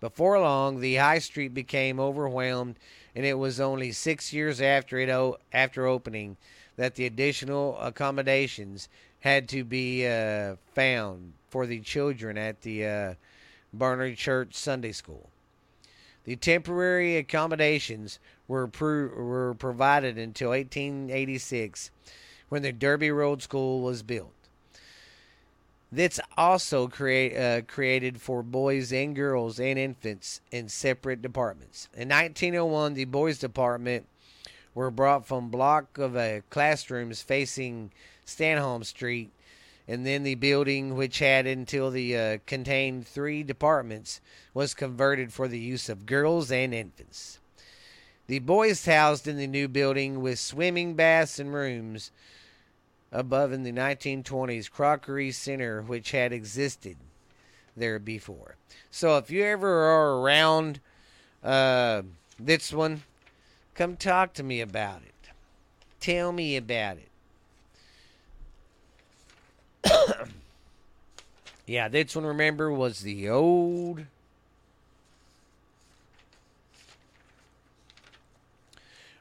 Before 0.00 0.40
long, 0.40 0.80
the 0.80 0.96
High 0.96 1.20
Street 1.20 1.54
became 1.54 2.00
overwhelmed, 2.00 2.74
and 3.14 3.24
it 3.24 3.38
was 3.38 3.60
only 3.60 3.92
six 3.92 4.32
years 4.32 4.60
after 4.60 4.98
it 4.98 5.36
after 5.52 5.86
opening 5.86 6.36
that 6.76 6.96
the 6.96 7.06
additional 7.06 7.78
accommodations 7.78 8.88
had 9.22 9.48
to 9.48 9.64
be 9.64 10.06
uh, 10.06 10.56
found 10.74 11.32
for 11.48 11.64
the 11.64 11.80
children 11.80 12.36
at 12.36 12.62
the 12.62 12.84
uh, 12.84 13.14
Barnard 13.72 14.16
Church 14.16 14.54
Sunday 14.54 14.90
School. 14.90 15.30
The 16.24 16.36
temporary 16.36 17.16
accommodations 17.16 18.18
were 18.48 18.66
pro- 18.66 19.08
were 19.08 19.54
provided 19.54 20.18
until 20.18 20.50
1886, 20.50 21.90
when 22.48 22.62
the 22.62 22.72
Derby 22.72 23.10
Road 23.10 23.42
School 23.42 23.80
was 23.80 24.02
built. 24.02 24.32
That's 25.92 26.18
also 26.36 26.88
create, 26.88 27.36
uh, 27.36 27.62
created 27.62 28.20
for 28.20 28.42
boys 28.42 28.92
and 28.92 29.14
girls 29.14 29.60
and 29.60 29.78
infants 29.78 30.40
in 30.50 30.68
separate 30.68 31.22
departments. 31.22 31.88
In 31.94 32.08
1901, 32.08 32.94
the 32.94 33.04
boys' 33.04 33.38
department 33.38 34.06
were 34.74 34.90
brought 34.90 35.26
from 35.26 35.50
block 35.50 35.98
of 35.98 36.16
uh, 36.16 36.40
classrooms 36.50 37.22
facing 37.22 37.92
Stanholm 38.26 38.84
Street, 38.84 39.30
and 39.88 40.06
then 40.06 40.22
the 40.22 40.36
building, 40.36 40.96
which 40.96 41.18
had 41.18 41.46
until 41.46 41.90
the 41.90 42.16
uh, 42.16 42.38
contained 42.46 43.06
three 43.06 43.42
departments, 43.42 44.20
was 44.54 44.74
converted 44.74 45.32
for 45.32 45.48
the 45.48 45.58
use 45.58 45.88
of 45.88 46.06
girls 46.06 46.50
and 46.50 46.72
infants. 46.72 47.38
The 48.28 48.38
boys 48.38 48.86
housed 48.86 49.26
in 49.26 49.36
the 49.36 49.46
new 49.46 49.68
building 49.68 50.20
with 50.22 50.38
swimming 50.38 50.94
baths 50.94 51.38
and 51.38 51.52
rooms 51.52 52.10
above 53.10 53.52
in 53.52 53.62
the 53.62 53.72
1920s 53.72 54.70
Crockery 54.70 55.32
Center, 55.32 55.82
which 55.82 56.12
had 56.12 56.32
existed 56.32 56.96
there 57.76 57.98
before. 57.98 58.56
So 58.90 59.18
if 59.18 59.30
you 59.30 59.44
ever 59.44 59.84
are 59.84 60.20
around 60.20 60.80
uh, 61.42 62.02
this 62.38 62.72
one, 62.72 63.02
come 63.74 63.96
talk 63.96 64.32
to 64.34 64.42
me 64.42 64.60
about 64.60 65.02
it. 65.02 65.30
Tell 66.00 66.32
me 66.32 66.56
about 66.56 66.96
it. 66.96 67.08
yeah, 71.66 71.88
this 71.88 72.14
one, 72.14 72.26
remember, 72.26 72.72
was 72.72 73.00
the 73.00 73.28
old. 73.28 74.06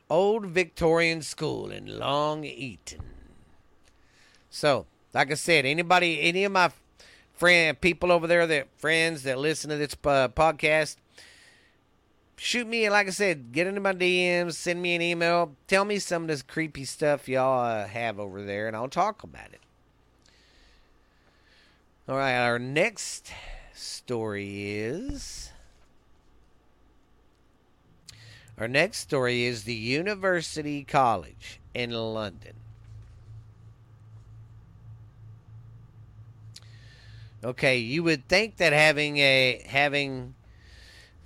Old 0.10 0.48
Victorian 0.48 1.22
School 1.22 1.72
in 1.72 1.98
Long 1.98 2.44
Eaton. 2.44 3.00
So, 4.50 4.86
like 5.13 5.32
I 5.32 5.36
said, 5.36 5.65
anybody, 5.65 6.22
any 6.22 6.44
of 6.44 6.51
my 6.51 6.72
friend 7.34 7.80
people 7.82 8.12
over 8.12 8.27
there 8.27 8.46
that 8.46 8.68
friends 8.77 9.24
that 9.24 9.39
listen 9.39 9.70
to 9.70 9.77
this 9.77 9.94
uh, 10.03 10.27
podcast, 10.27 10.98
shoot 12.36 12.68
me. 12.68 12.89
Like 12.89 13.08
I 13.08 13.12
said, 13.12 13.51
get 13.51 13.68
into 13.68 13.82
my 13.82 13.94
DMs, 13.94 14.53
send 14.53 14.82
me 14.82 14.96
an 14.96 15.01
email, 15.01 15.56
tell 15.68 15.86
me 15.86 15.98
some 15.98 16.24
of 16.24 16.27
this 16.27 16.41
creepy 16.41 16.86
stuff 16.86 17.27
y'all 17.27 17.63
uh, 17.63 17.88
have 17.88 18.20
over 18.20 18.44
there, 18.44 18.68
and 18.68 18.75
I'll 18.75 18.89
talk 18.89 19.24
about 19.24 19.53
it. 19.53 19.62
All 22.12 22.18
right, 22.18 22.36
our 22.36 22.60
next 22.60 23.32
story 23.74 24.75
is 24.75 25.50
Our 28.58 28.68
next 28.68 28.98
story 28.98 29.46
is 29.46 29.63
the 29.63 29.74
University 29.74 30.84
College 30.84 31.62
in 31.74 31.91
London. 31.91 32.56
Okay, 37.46 37.77
you 37.77 38.03
would 38.03 38.27
think 38.27 38.58
that 38.58 38.74
having 38.74 39.15
a 39.20 39.63
having 39.68 40.36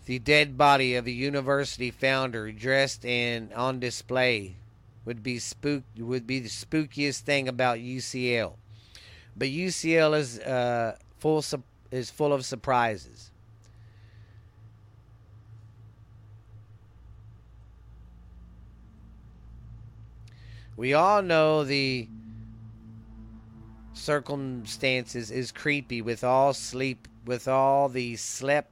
the 0.06 0.20
dead 0.20 0.56
body 0.56 0.94
of 0.94 1.08
a 1.08 1.12
university 1.12 1.90
founder 1.90 2.52
dressed 2.52 3.04
and 3.04 3.52
on 3.54 3.80
display 3.80 4.54
would 5.04 5.24
be 5.24 5.40
spook 5.40 5.82
would 5.98 6.28
be 6.28 6.40
the 6.40 6.48
spookiest 6.48 7.22
thing 7.22 7.48
about 7.48 7.80
UCL. 7.80 8.54
But 9.36 9.50
UCL 9.50 10.18
is 10.18 10.40
uh, 10.40 10.98
full 11.20 11.44
is 11.92 12.10
full 12.10 12.34
of 12.34 12.46
surprises. 12.46 13.32
We 20.78 20.94
all 20.94 21.22
know 21.22 21.64
the 21.64 22.08
circumstances 23.94 25.32
is 25.32 25.52
creepy 25.52 26.02
with 26.02 26.24
all 26.24 26.54
sleep 26.54 27.08
with 27.26 27.48
all 27.48 27.90
the 27.90 28.16
slept 28.18 28.72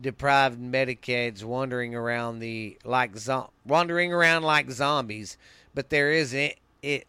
deprived 0.00 0.58
medicads 0.60 1.42
wandering 1.42 1.94
around 1.94 2.38
the 2.38 2.78
like 2.84 3.16
zo- 3.16 3.50
wandering 3.66 4.12
around 4.12 4.44
like 4.44 4.70
zombies 4.70 5.36
but 5.74 5.90
there 5.90 6.12
is 6.12 6.32
it, 6.32 6.58
it 6.80 7.06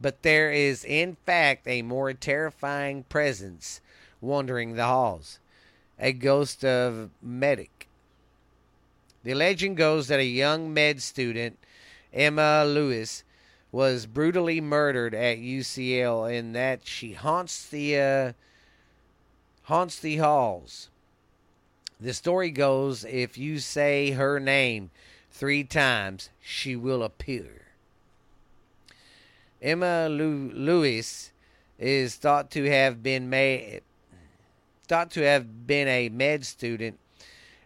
but 0.00 0.22
there 0.22 0.50
is 0.50 0.84
in 0.84 1.16
fact 1.26 1.66
a 1.66 1.82
more 1.82 2.12
terrifying 2.12 3.02
presence 3.04 3.80
wandering 4.20 4.74
the 4.74 4.84
halls 4.84 5.38
a 5.98 6.12
ghost 6.12 6.64
of 6.64 7.10
medic 7.22 7.88
the 9.24 9.34
legend 9.34 9.76
goes 9.76 10.08
that 10.08 10.20
a 10.20 10.24
young 10.24 10.72
med 10.72 11.02
student 11.02 11.58
emma 12.12 12.64
lewis 12.64 13.24
was 13.70 14.06
brutally 14.06 14.60
murdered 14.60 15.14
at 15.14 15.38
UCL 15.38 16.38
and 16.38 16.54
that 16.54 16.86
she 16.86 17.12
haunts 17.12 17.68
the 17.68 17.98
uh, 17.98 18.32
haunts 19.64 20.00
the 20.00 20.16
halls. 20.16 20.88
The 22.00 22.14
story 22.14 22.50
goes 22.50 23.04
if 23.04 23.36
you 23.36 23.58
say 23.58 24.12
her 24.12 24.40
name 24.40 24.90
three 25.30 25.64
times, 25.64 26.30
she 26.40 26.76
will 26.76 27.02
appear. 27.02 27.67
Emma 29.60 30.08
Lewis 30.08 31.32
is 31.78 32.14
thought 32.14 32.50
to 32.52 32.64
have 32.64 33.02
been 33.02 33.28
thought 34.86 35.10
to 35.10 35.20
have 35.22 35.66
been 35.66 35.88
a 35.88 36.08
med 36.08 36.46
student 36.46 36.98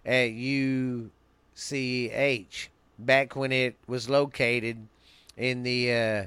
at 0.04 0.30
UCH 0.30 1.10
back 2.98 3.36
when 3.36 3.52
it 3.52 3.76
was 3.86 4.08
located 4.08 4.88
in 5.36 5.62
the 5.62 5.92
uh, 5.92 6.26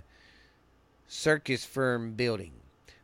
Cruciform 1.07 2.13
building. 2.13 2.51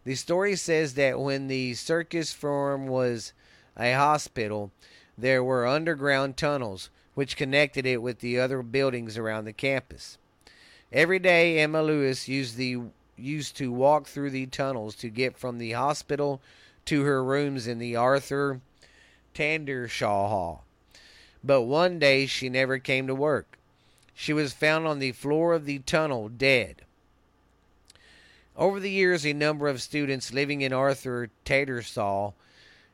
The 0.03 0.15
story 0.15 0.55
says 0.55 0.93
that 0.95 1.19
when 1.19 1.47
the 1.47 1.75
Cruciform 1.75 2.87
was 2.87 3.33
a 3.75 3.93
hospital, 3.93 4.71
there 5.17 5.43
were 5.43 5.67
underground 5.67 6.37
tunnels 6.37 6.89
which 7.13 7.35
connected 7.35 7.85
it 7.85 8.01
with 8.01 8.19
the 8.19 8.39
other 8.39 8.61
buildings 8.61 9.17
around 9.17 9.45
the 9.45 9.53
campus. 9.53 10.17
Every 10.91 11.19
day, 11.19 11.59
Emma 11.59 11.81
Lewis 11.81 12.27
used 12.27 12.57
the 12.57 12.79
used 13.15 13.55
to 13.57 13.71
walk 13.71 14.07
through 14.07 14.31
the 14.31 14.47
tunnels 14.47 14.95
to 14.95 15.09
get 15.09 15.37
from 15.37 15.57
the 15.57 15.71
hospital 15.71 16.41
to 16.85 17.03
her 17.03 17.23
rooms 17.23 17.67
in 17.67 17.77
the 17.79 17.95
Arthur 17.95 18.61
Tattersall 19.33 20.27
Hall. 20.27 20.65
But 21.43 21.61
one 21.61 21.99
day 21.99 22.25
she 22.25 22.49
never 22.49 22.77
came 22.77 23.07
to 23.07 23.15
work. 23.15 23.57
She 24.13 24.33
was 24.33 24.53
found 24.53 24.85
on 24.85 24.99
the 24.99 25.13
floor 25.13 25.53
of 25.53 25.65
the 25.65 25.79
tunnel, 25.79 26.29
dead. 26.29 26.81
Over 28.57 28.79
the 28.79 28.91
years, 28.91 29.25
a 29.25 29.33
number 29.33 29.67
of 29.67 29.81
students 29.81 30.33
living 30.33 30.61
in 30.61 30.73
Arthur 30.73 31.29
Tattersall 31.45 32.33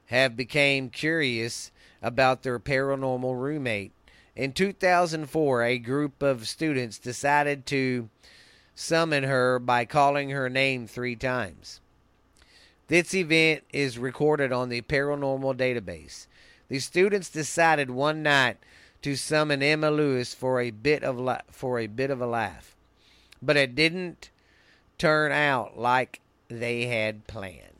have 0.07 0.37
become 0.37 0.89
curious 0.89 1.71
about 2.01 2.43
their 2.43 2.59
paranormal 2.59 3.41
roommate. 3.41 3.91
In 4.37 4.53
2004, 4.53 5.63
a 5.63 5.79
group 5.79 6.21
of 6.21 6.47
students 6.47 6.99
decided 6.99 7.65
to 7.65 8.07
summon 8.75 9.23
her 9.23 9.57
by 9.57 9.83
calling 9.83 10.29
her 10.29 10.47
name 10.47 10.85
three 10.85 11.15
times. 11.15 11.81
This 12.87 13.15
event 13.15 13.63
is 13.73 13.97
recorded 13.97 14.51
on 14.51 14.69
the 14.69 14.83
paranormal 14.83 15.55
database. 15.57 16.27
The 16.67 16.77
students 16.77 17.29
decided 17.29 17.89
one 17.89 18.21
night 18.21 18.57
to 19.01 19.15
summon 19.15 19.63
Emma 19.63 19.89
Lewis 19.89 20.35
for 20.35 20.61
a 20.61 20.69
bit 20.69 21.03
of 21.03 21.19
for 21.49 21.79
a 21.79 21.87
bit 21.87 22.11
of 22.11 22.21
a 22.21 22.27
laugh, 22.27 22.75
but 23.41 23.57
it 23.57 23.73
didn't 23.73 24.29
turn 24.99 25.31
out 25.31 25.79
like 25.79 26.21
they 26.47 26.85
had 26.85 27.25
planned. 27.25 27.76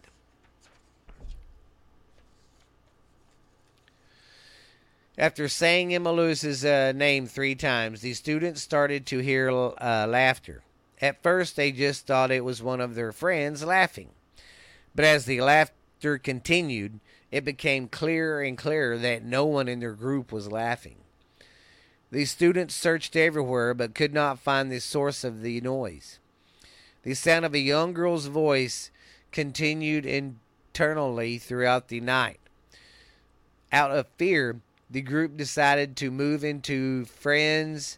After 5.17 5.47
saying 5.47 5.95
Emma 5.95 6.11
Lewis's 6.11 6.63
uh, 6.63 6.91
name 6.91 7.25
three 7.25 7.55
times, 7.55 8.01
the 8.01 8.13
students 8.13 8.61
started 8.61 9.07
to 9.07 9.17
hear 9.17 9.49
uh, 9.49 10.05
laughter. 10.07 10.61
At 11.01 11.23
first, 11.23 11.55
they 11.55 11.71
just 11.71 12.05
thought 12.05 12.29
it 12.29 12.45
was 12.45 12.61
one 12.61 12.79
of 12.79 12.93
their 12.93 13.11
friends 13.11 13.63
laughing. 13.63 14.09
But 14.93 15.05
as 15.05 15.25
the 15.25 15.41
laughter 15.41 16.19
continued, 16.19 16.99
it 17.31 17.43
became 17.43 17.87
clearer 17.87 18.41
and 18.41 18.57
clearer 18.57 18.95
that 18.99 19.23
no 19.23 19.43
one 19.45 19.67
in 19.67 19.79
their 19.79 19.93
group 19.93 20.31
was 20.31 20.51
laughing. 20.51 20.97
The 22.11 22.25
students 22.25 22.75
searched 22.75 23.15
everywhere 23.15 23.73
but 23.73 23.95
could 23.95 24.13
not 24.13 24.39
find 24.39 24.71
the 24.71 24.79
source 24.79 25.23
of 25.23 25.41
the 25.41 25.59
noise. 25.61 26.19
The 27.01 27.15
sound 27.15 27.43
of 27.43 27.55
a 27.55 27.59
young 27.59 27.91
girl's 27.91 28.27
voice 28.27 28.91
continued 29.31 30.05
internally 30.05 31.39
throughout 31.39 31.87
the 31.87 32.01
night. 32.01 32.39
Out 33.71 33.91
of 33.91 34.07
fear, 34.17 34.61
the 34.89 35.01
group 35.01 35.37
decided 35.37 35.95
to 35.97 36.11
move 36.11 36.43
into 36.43 37.05
friends 37.05 37.97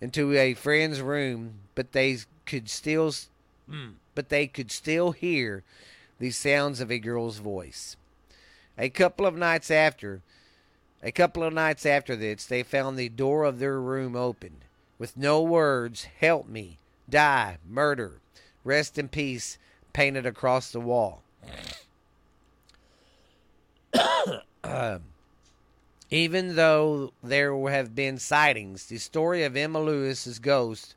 into 0.00 0.34
a 0.34 0.54
friend's 0.54 1.00
room, 1.00 1.54
but 1.74 1.92
they 1.92 2.18
could 2.44 2.68
still 2.68 3.12
but 4.14 4.28
they 4.28 4.46
could 4.46 4.70
still 4.70 5.12
hear 5.12 5.64
the 6.18 6.30
sounds 6.30 6.80
of 6.80 6.90
a 6.90 6.98
girl's 6.98 7.38
voice. 7.38 7.96
A 8.78 8.88
couple 8.88 9.26
of 9.26 9.34
nights 9.34 9.70
after, 9.70 10.22
a 11.02 11.10
couple 11.10 11.42
of 11.42 11.52
nights 11.52 11.84
after 11.84 12.14
this, 12.14 12.46
they 12.46 12.62
found 12.62 12.96
the 12.98 13.08
door 13.08 13.44
of 13.44 13.58
their 13.58 13.80
room 13.80 14.14
open, 14.14 14.62
with 14.98 15.16
no 15.16 15.42
words, 15.42 16.04
help 16.20 16.48
me, 16.48 16.78
die, 17.08 17.58
murder, 17.68 18.20
rest 18.64 18.98
in 18.98 19.08
peace, 19.08 19.58
painted 19.92 20.26
across 20.26 20.70
the 20.70 20.80
wall. 20.80 21.22
um, 24.64 25.02
even 26.10 26.54
though 26.54 27.12
there 27.22 27.56
have 27.68 27.94
been 27.94 28.18
sightings, 28.18 28.86
the 28.86 28.98
story 28.98 29.42
of 29.42 29.56
Emma 29.56 29.80
Lewis's 29.80 30.38
ghost 30.38 30.94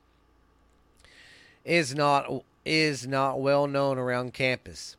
is 1.66 1.96
not 1.96 2.44
is 2.66 3.08
not 3.08 3.40
well 3.40 3.68
known 3.68 3.98
around 3.98 4.34
campus. 4.34 4.96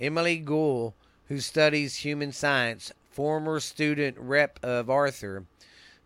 Emily 0.00 0.38
Gould, 0.38 0.94
who 1.28 1.38
studies 1.38 1.96
human 1.96 2.32
science, 2.32 2.92
former 3.10 3.60
student 3.60 4.16
rep 4.18 4.58
of 4.62 4.90
Arthur, 4.90 5.44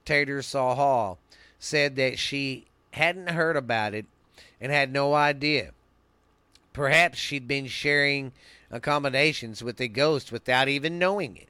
Tattersall 0.05 0.77
Hall, 0.77 1.19
said 1.59 1.97
that 1.97 2.19
she 2.19 2.67
hadn't 2.93 3.31
heard 3.31 3.57
about 3.57 3.95
it 3.95 4.07
and 4.61 4.71
had 4.71 4.93
no 4.93 5.15
idea. 5.15 5.71
Perhaps 6.73 7.19
she'd 7.19 7.49
been 7.49 7.67
sharing 7.67 8.33
accommodations 8.71 9.63
with 9.63 9.81
a 9.81 9.89
ghost 9.89 10.31
without 10.31 10.69
even 10.69 10.99
knowing 10.99 11.37
it. 11.37 11.49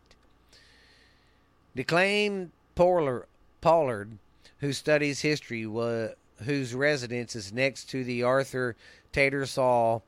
Declan 1.78 2.48
Pollard, 2.74 4.18
who 4.58 4.72
studies 4.72 5.20
history, 5.20 5.62
whose 5.62 6.74
residence 6.74 7.36
is 7.36 7.52
next 7.52 7.84
to 7.90 8.02
the 8.02 8.24
Arthur 8.24 8.74
Tattersall, 9.12 10.02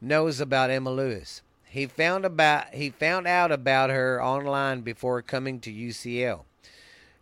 knows 0.00 0.40
about 0.40 0.70
Emma 0.70 0.90
Lewis. 0.90 1.42
He 1.66 1.86
found 1.86 2.24
about 2.24 2.74
he 2.74 2.90
found 2.90 3.28
out 3.28 3.52
about 3.52 3.90
her 3.90 4.20
online 4.20 4.80
before 4.80 5.22
coming 5.22 5.60
to 5.60 5.72
UCL. 5.72 6.40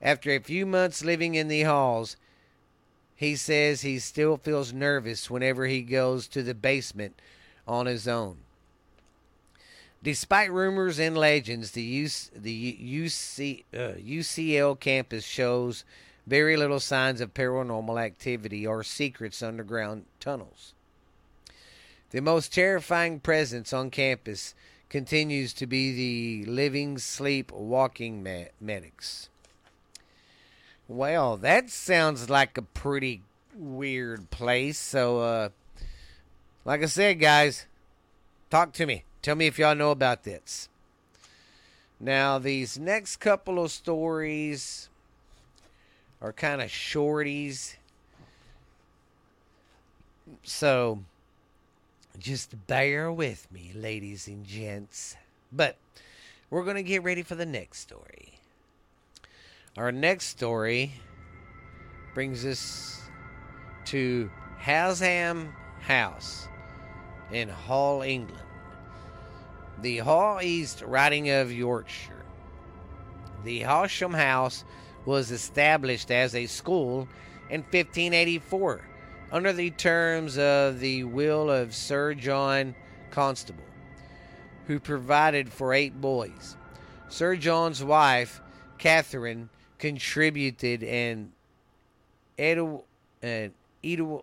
After 0.01 0.31
a 0.31 0.41
few 0.41 0.65
months 0.65 1.05
living 1.05 1.35
in 1.35 1.49
the 1.49 1.65
halls, 1.65 2.17
he 3.15 3.37
says 3.37 3.83
he 3.83 3.99
still 3.99 4.39
feels 4.39 4.73
nervous 4.73 5.29
whenever 5.31 5.67
he 5.67 5.83
goes 5.83 6.27
to 6.29 6.43
the 6.43 6.55
basement 6.55 7.21
on 7.69 7.85
his 7.85 8.09
own. 8.09 8.39
Despite 10.03 10.51
rumors 10.51 10.99
and 10.99 11.17
legends, 11.17 11.71
the, 11.73 12.05
UC, 12.05 12.31
the 12.35 12.79
UC, 12.83 13.65
uh, 13.73 13.95
UCL 13.99 14.81
campus 14.81 15.25
shows 15.25 15.85
very 16.27 16.57
little 16.57 16.81
signs 16.81 17.21
of 17.21 17.35
paranormal 17.35 18.03
activity 18.03 18.67
or 18.67 18.83
secrets 18.83 19.43
underground 19.43 20.07
tunnels. 20.19 20.75
The 22.11 22.21
most 22.21 22.53
terrifying 22.53 23.21
presence 23.21 23.73
on 23.73 23.91
campus 23.91 24.55
continues 24.89 25.53
to 25.55 25.67
be 25.67 26.43
the 26.45 26.51
living, 26.51 26.99
sleep, 26.99 27.51
walking 27.53 28.23
medics. 28.61 29.29
Well, 30.89 31.37
that 31.39 31.71
sounds 31.71 32.29
like 32.29 32.59
a 32.59 32.63
pretty 32.63 33.23
weird 33.57 34.31
place. 34.31 34.79
So, 34.79 35.21
uh, 35.21 35.49
like 36.65 36.83
I 36.83 36.87
said, 36.87 37.19
guys, 37.19 37.67
talk 38.53 38.71
to 38.71 38.85
me. 38.85 39.03
Tell 39.23 39.35
me 39.35 39.47
if 39.47 39.59
y'all 39.59 39.75
know 39.75 39.93
about 39.93 40.25
this. 40.25 40.69
Now, 41.99 42.39
these 42.39 42.79
next 42.79 43.17
couple 43.17 43.65
of 43.65 43.71
stories 43.71 44.91
are 46.21 46.35
kind 46.35 46.61
of 46.61 46.69
shorties. 46.69 47.77
So, 50.43 50.99
just 52.19 52.67
bear 52.67 53.11
with 53.11 53.51
me, 53.51 53.71
ladies 53.75 54.29
and 54.29 54.45
gents. 54.47 55.17
But 55.51 55.79
we're 56.51 56.65
going 56.65 56.77
to 56.77 56.83
get 56.83 57.03
ready 57.03 57.23
for 57.23 57.37
the 57.37 57.47
next 57.47 57.79
story. 57.79 58.35
Our 59.79 59.93
next 59.93 60.27
story 60.27 60.93
brings 62.13 62.45
us 62.45 63.01
to 63.87 64.31
Halsham 64.61 65.55
House 65.81 66.49
in 67.33 67.49
Hull, 67.49 68.03
England. 68.03 68.39
The 69.81 69.99
Hull 69.99 70.41
East 70.43 70.83
Riding 70.83 71.31
of 71.31 71.51
Yorkshire. 71.51 72.25
The 73.45 73.63
Halsham 73.63 74.15
House 74.15 74.65
was 75.05 75.31
established 75.31 76.11
as 76.11 76.35
a 76.35 76.47
school 76.47 77.09
in 77.51 77.63
1584 77.63 78.83
under 79.33 79.53
the 79.53 79.71
terms 79.71 80.39
of 80.39 80.79
the 80.79 81.05
will 81.05 81.51
of 81.51 81.75
Sir 81.75 82.15
John 82.15 82.75
Constable, 83.11 83.65
who 84.67 84.79
provided 84.79 85.53
for 85.53 85.73
eight 85.75 86.01
boys. 86.01 86.57
Sir 87.09 87.37
John's 87.37 87.83
wife, 87.83 88.41
Catherine, 88.79 89.49
contributed 89.79 90.85
an 90.85 91.33
edu- 92.39 92.83
an 93.23 93.53
edu- 93.83 94.23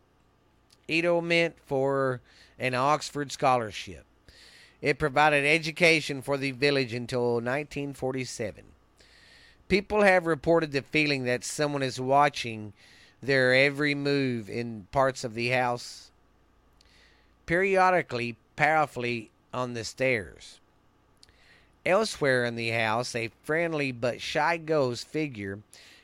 endowment 0.89 1.55
for 1.65 2.21
an 2.57 2.75
Oxford 2.75 3.31
scholarship. 3.31 4.05
It 4.81 4.99
provided 4.99 5.45
education 5.45 6.21
for 6.21 6.37
the 6.37 6.51
village 6.51 6.93
until 6.93 7.35
1947. 7.35 8.63
People 9.67 10.01
have 10.01 10.25
reported 10.25 10.71
the 10.71 10.81
feeling 10.81 11.25
that 11.25 11.43
someone 11.43 11.83
is 11.83 11.99
watching 11.99 12.73
their 13.21 13.53
every 13.53 13.93
move 13.93 14.49
in 14.49 14.87
parts 14.91 15.23
of 15.23 15.33
the 15.33 15.49
house, 15.49 16.11
periodically, 17.45 18.37
powerfully 18.55 19.29
on 19.53 19.73
the 19.73 19.83
stairs. 19.83 20.59
Elsewhere 21.85 22.45
in 22.45 22.55
the 22.55 22.69
house, 22.69 23.15
a 23.15 23.31
friendly 23.43 23.91
but 23.91 24.21
shy 24.21 24.57
ghost 24.57 25.07
figure 25.07 25.59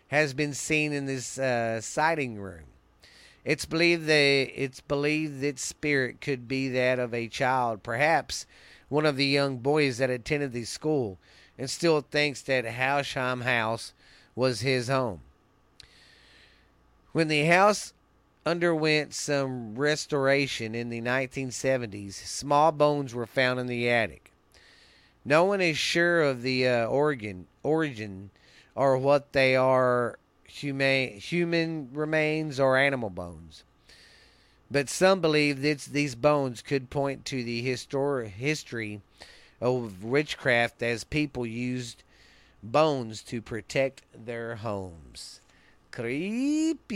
has 0.10 0.34
been 0.34 0.54
seen 0.54 0.94
in 0.94 1.06
this 1.06 1.38
uh, 1.38 1.82
sighting 1.82 2.38
room. 2.38 2.66
It's 3.46 3.66
believed 3.66 4.08
that 4.08 4.14
it's 4.56 4.82
believed 4.82 5.40
that 5.42 5.60
spirit 5.60 6.20
could 6.20 6.48
be 6.48 6.68
that 6.70 6.98
of 6.98 7.14
a 7.14 7.28
child, 7.28 7.84
perhaps 7.84 8.48
one 8.90 9.06
of 9.06 9.18
the 9.18 9.26
young 9.26 9.58
boys 9.58 10.00
that 10.00 10.10
attended 10.10 10.52
the 10.52 10.66
school, 10.66 11.20
and 11.58 11.70
still 11.70 12.02
thinks 12.02 12.42
that 12.42 12.66
Halsham 12.66 13.44
House 13.44 13.94
was 14.36 14.62
his 14.62 14.88
home. 14.88 15.22
When 17.12 17.28
the 17.28 17.46
house 17.46 17.94
underwent 18.48 19.14
some 19.14 19.76
restoration 19.76 20.74
in 20.74 20.90
the 20.90 21.02
1970s, 21.02 22.14
small 22.14 22.72
bones 22.72 23.14
were 23.14 23.28
found 23.28 23.60
in 23.60 23.68
the 23.68 23.90
attic. 23.90 24.32
No 25.24 25.46
one 25.46 25.62
is 25.62 25.78
sure 25.78 26.24
of 26.24 26.42
the 26.42 26.68
uh, 26.68 26.86
origin 26.88 27.46
or 28.76 28.98
what 28.98 29.34
they 29.34 29.56
are 29.56 30.18
human 30.56 31.10
human 31.20 31.90
remains 31.92 32.60
or 32.60 32.78
animal 32.78 33.10
bones. 33.10 33.64
But 34.72 34.90
some 34.90 35.22
believe 35.22 35.62
that 35.62 35.82
these 35.82 36.16
bones 36.16 36.62
could 36.62 36.90
point 36.90 37.26
to 37.26 37.44
the 37.44 37.64
histor- 37.66 38.28
history 38.28 39.02
of 39.62 40.04
witchcraft 40.04 40.82
as 40.82 41.04
people 41.04 41.46
used 41.46 42.04
bones 42.64 43.22
to 43.24 43.42
protect 43.42 44.02
their 44.14 44.56
homes. 44.56 45.40
Creepy. 45.92 46.96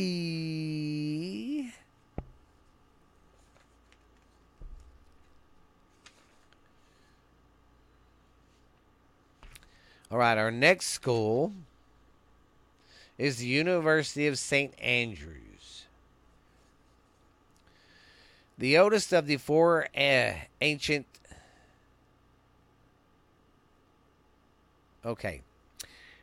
All 10.11 10.17
right, 10.17 10.37
our 10.39 10.49
next 10.49 10.87
school 10.87 11.53
is 13.19 13.37
the 13.37 13.45
University 13.45 14.27
of 14.27 14.39
St. 14.39 14.73
Andrews. 14.81 15.83
The 18.57 18.77
oldest 18.77 19.13
of 19.13 19.27
the 19.27 19.35
four 19.35 19.87
uh, 19.95 20.31
ancient. 20.61 21.05
Okay. 25.05 25.41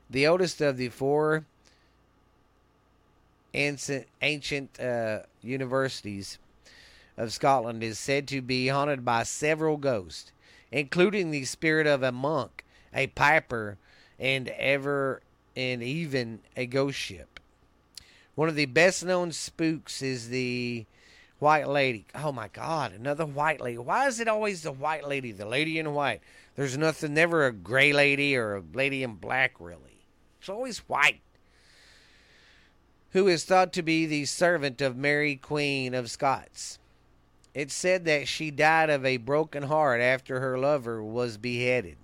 The 0.09 0.26
oldest 0.26 0.61
of 0.62 0.78
the 0.78 0.88
four 0.88 1.44
ancient, 3.52 4.06
ancient 4.22 4.80
uh, 4.80 5.20
universities 5.42 6.38
of 7.18 7.32
Scotland 7.32 7.82
is 7.82 7.98
said 7.98 8.26
to 8.28 8.40
be 8.40 8.68
haunted 8.68 9.04
by 9.04 9.22
several 9.22 9.76
ghosts, 9.76 10.32
including 10.72 11.30
the 11.30 11.44
spirit 11.44 11.87
of 11.87 12.02
a 12.02 12.12
monk, 12.12 12.64
a 12.94 13.06
piper, 13.09 13.76
and 14.18 14.48
ever 14.48 15.20
and 15.56 15.82
even 15.82 16.40
a 16.56 16.66
ghost 16.66 16.98
ship. 16.98 17.40
One 18.34 18.48
of 18.48 18.54
the 18.54 18.66
best 18.66 19.04
known 19.04 19.32
spooks 19.32 20.02
is 20.02 20.28
the 20.28 20.84
White 21.38 21.68
Lady. 21.68 22.06
Oh 22.14 22.32
my 22.32 22.48
God, 22.48 22.92
another 22.92 23.24
White 23.24 23.60
Lady. 23.60 23.78
Why 23.78 24.06
is 24.06 24.20
it 24.20 24.28
always 24.28 24.62
the 24.62 24.72
White 24.72 25.06
Lady, 25.06 25.32
the 25.32 25.46
Lady 25.46 25.78
in 25.78 25.94
White? 25.94 26.20
There's 26.54 26.76
nothing, 26.76 27.14
never 27.14 27.46
a 27.46 27.52
gray 27.52 27.92
lady 27.92 28.36
or 28.36 28.56
a 28.56 28.62
lady 28.74 29.02
in 29.02 29.14
black, 29.14 29.54
really. 29.58 30.04
It's 30.40 30.48
always 30.48 30.78
white. 30.80 31.20
Who 33.10 33.28
is 33.28 33.44
thought 33.44 33.72
to 33.74 33.82
be 33.82 34.06
the 34.06 34.24
servant 34.24 34.80
of 34.80 34.96
Mary, 34.96 35.36
Queen 35.36 35.94
of 35.94 36.10
Scots. 36.10 36.78
It's 37.54 37.74
said 37.74 38.04
that 38.04 38.28
she 38.28 38.50
died 38.50 38.90
of 38.90 39.04
a 39.04 39.16
broken 39.16 39.64
heart 39.64 40.00
after 40.00 40.40
her 40.40 40.58
lover 40.58 41.02
was 41.02 41.38
beheaded. 41.38 41.96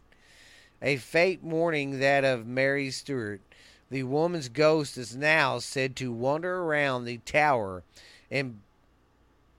A 0.83 0.97
fate 0.97 1.45
mourning 1.45 2.01
that 2.01 2.25
of 2.25 2.45
Mary 2.45 2.91
Stuart, 2.91 3.41
the 3.89 4.03
woman's 4.03 4.49
ghost 4.49 4.99
is 4.99 5.15
now 5.15 5.61
said 5.61 5.95
to 5.97 6.11
wander 6.11 6.63
around 6.63 7.05
the 7.05 7.19
tower 7.19 7.85
and 8.31 8.61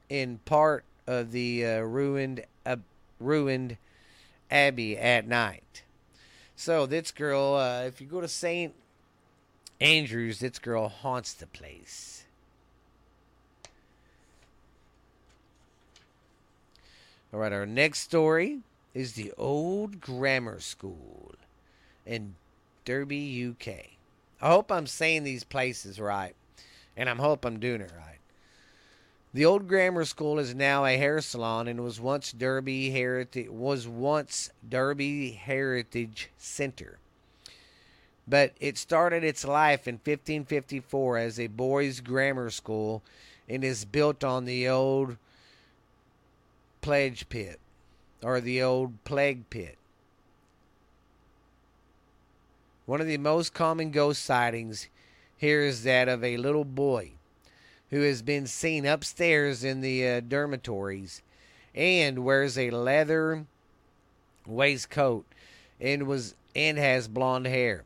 in 0.10 0.40
part 0.40 0.84
of 1.08 1.32
the 1.32 1.66
uh, 1.66 1.80
ruined 1.80 2.44
uh, 2.66 2.76
ruined 3.20 3.78
abbey 4.52 4.98
at 4.98 5.26
night. 5.26 5.84
So 6.58 6.86
this 6.86 7.12
girl, 7.12 7.56
uh, 7.56 7.84
if 7.84 8.02
you 8.02 8.08
go 8.08 8.20
to 8.20 8.28
Saint 8.28 8.74
Andrews, 9.80 10.40
this 10.40 10.60
girl 10.60 10.90
haunts 10.90 11.34
the 11.34 11.48
place. 11.48 12.26
All 17.34 17.40
right, 17.40 17.52
our 17.52 17.66
next 17.66 18.02
story 18.02 18.60
is 18.94 19.14
the 19.14 19.34
Old 19.38 20.00
Grammar 20.00 20.60
School 20.60 21.34
in 22.06 22.36
Derby, 22.86 23.50
UK. 23.50 23.98
I 24.42 24.50
hope 24.50 24.72
I'm 24.72 24.88
saying 24.88 25.24
these 25.24 25.44
places 25.44 26.00
right, 26.00 26.36
and 26.96 27.10
I 27.10 27.16
hope 27.16 27.46
I'm 27.46 27.60
doing 27.60 27.82
it 27.82 27.92
right. 27.98 28.20
The 29.34 29.46
old 29.46 29.68
grammar 29.68 30.06
school 30.06 30.38
is 30.38 30.54
now 30.54 30.86
a 30.86 30.96
hair 30.96 31.20
salon 31.20 31.68
and 31.68 31.84
was 31.84 32.00
once 32.00 32.32
Derby 32.32 32.92
Heritage 32.92 33.50
was 33.50 33.88
once 33.88 34.52
Derby 34.68 35.32
Heritage 35.32 36.30
Center. 36.38 37.00
But 38.28 38.54
it 38.60 38.78
started 38.78 39.24
its 39.24 39.44
life 39.44 39.88
in 39.88 39.96
1554 39.96 41.18
as 41.18 41.40
a 41.40 41.48
boys' 41.48 42.00
grammar 42.00 42.52
school 42.52 43.02
and 43.50 43.64
is 43.64 43.86
built 43.86 44.24
on 44.24 44.46
the 44.46 44.70
old 44.70 45.18
pledge 46.82 47.28
pit 47.28 47.60
or 48.24 48.40
the 48.40 48.62
old 48.62 49.04
plague 49.04 49.50
pit. 49.50 49.78
One 52.86 53.02
of 53.02 53.08
the 53.08 53.18
most 53.18 53.54
common 53.54 53.92
ghost 53.92 54.24
sightings 54.24 54.90
here 55.38 55.62
is 55.62 55.84
that 55.84 56.08
of 56.08 56.24
a 56.24 56.38
little 56.38 56.66
boy 56.66 57.12
who 57.90 58.02
has 58.02 58.22
been 58.22 58.48
seen 58.48 58.86
upstairs 58.86 59.64
in 59.64 59.82
the 59.82 60.08
uh, 60.08 60.20
dormitories 60.22 61.22
and 61.76 62.24
wears 62.24 62.58
a 62.58 62.72
leather 62.72 63.46
waistcoat 64.46 65.26
and 65.80 66.08
was 66.08 66.36
and 66.56 66.78
has 66.78 67.08
blonde 67.08 67.48
hair. 67.48 67.84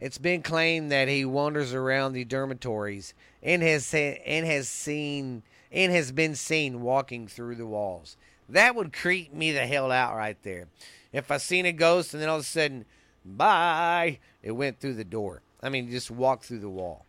It's 0.00 0.18
been 0.18 0.42
claimed 0.42 0.92
that 0.92 1.08
he 1.08 1.24
wanders 1.24 1.74
around 1.74 2.12
the 2.12 2.24
dormitories 2.24 3.14
and 3.42 3.62
has 3.62 3.92
and 3.92 4.46
has 4.46 4.68
seen 4.68 5.42
and 5.72 5.92
has 5.92 6.12
been 6.12 6.34
seen 6.34 6.80
walking 6.80 7.26
through 7.26 7.56
the 7.56 7.66
walls. 7.66 8.16
That 8.48 8.74
would 8.74 8.92
creep 8.92 9.32
me 9.32 9.52
the 9.52 9.66
hell 9.66 9.92
out 9.92 10.16
right 10.16 10.36
there. 10.42 10.68
If 11.12 11.30
I 11.30 11.36
seen 11.38 11.66
a 11.66 11.72
ghost 11.72 12.14
and 12.14 12.22
then 12.22 12.28
all 12.28 12.36
of 12.36 12.42
a 12.42 12.46
sudden, 12.46 12.84
bye, 13.24 14.18
it 14.42 14.52
went 14.52 14.80
through 14.80 14.94
the 14.94 15.04
door. 15.04 15.42
I 15.62 15.68
mean, 15.68 15.90
just 15.90 16.10
walked 16.10 16.44
through 16.44 16.60
the 16.60 16.68
wall. 16.68 17.04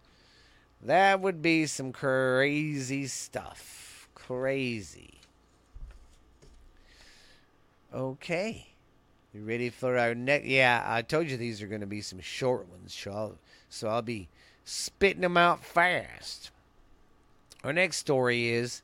That 0.81 1.19
would 1.19 1.41
be 1.41 1.65
some 1.65 1.91
crazy 1.91 3.07
stuff. 3.07 4.07
Crazy. 4.15 5.15
Okay. 7.93 8.67
You 9.33 9.43
ready 9.43 9.69
for 9.69 9.97
our 9.97 10.15
next? 10.15 10.45
Yeah, 10.45 10.83
I 10.85 11.01
told 11.01 11.29
you 11.29 11.37
these 11.37 11.61
are 11.61 11.67
going 11.67 11.81
to 11.81 11.87
be 11.87 12.01
some 12.01 12.19
short 12.19 12.67
ones, 12.69 12.93
so 12.93 13.11
I'll, 13.11 13.35
so 13.69 13.87
I'll 13.87 14.01
be 14.01 14.27
spitting 14.63 15.21
them 15.21 15.37
out 15.37 15.63
fast. 15.63 16.51
Our 17.63 17.73
next 17.73 17.97
story 17.97 18.49
is 18.49 18.81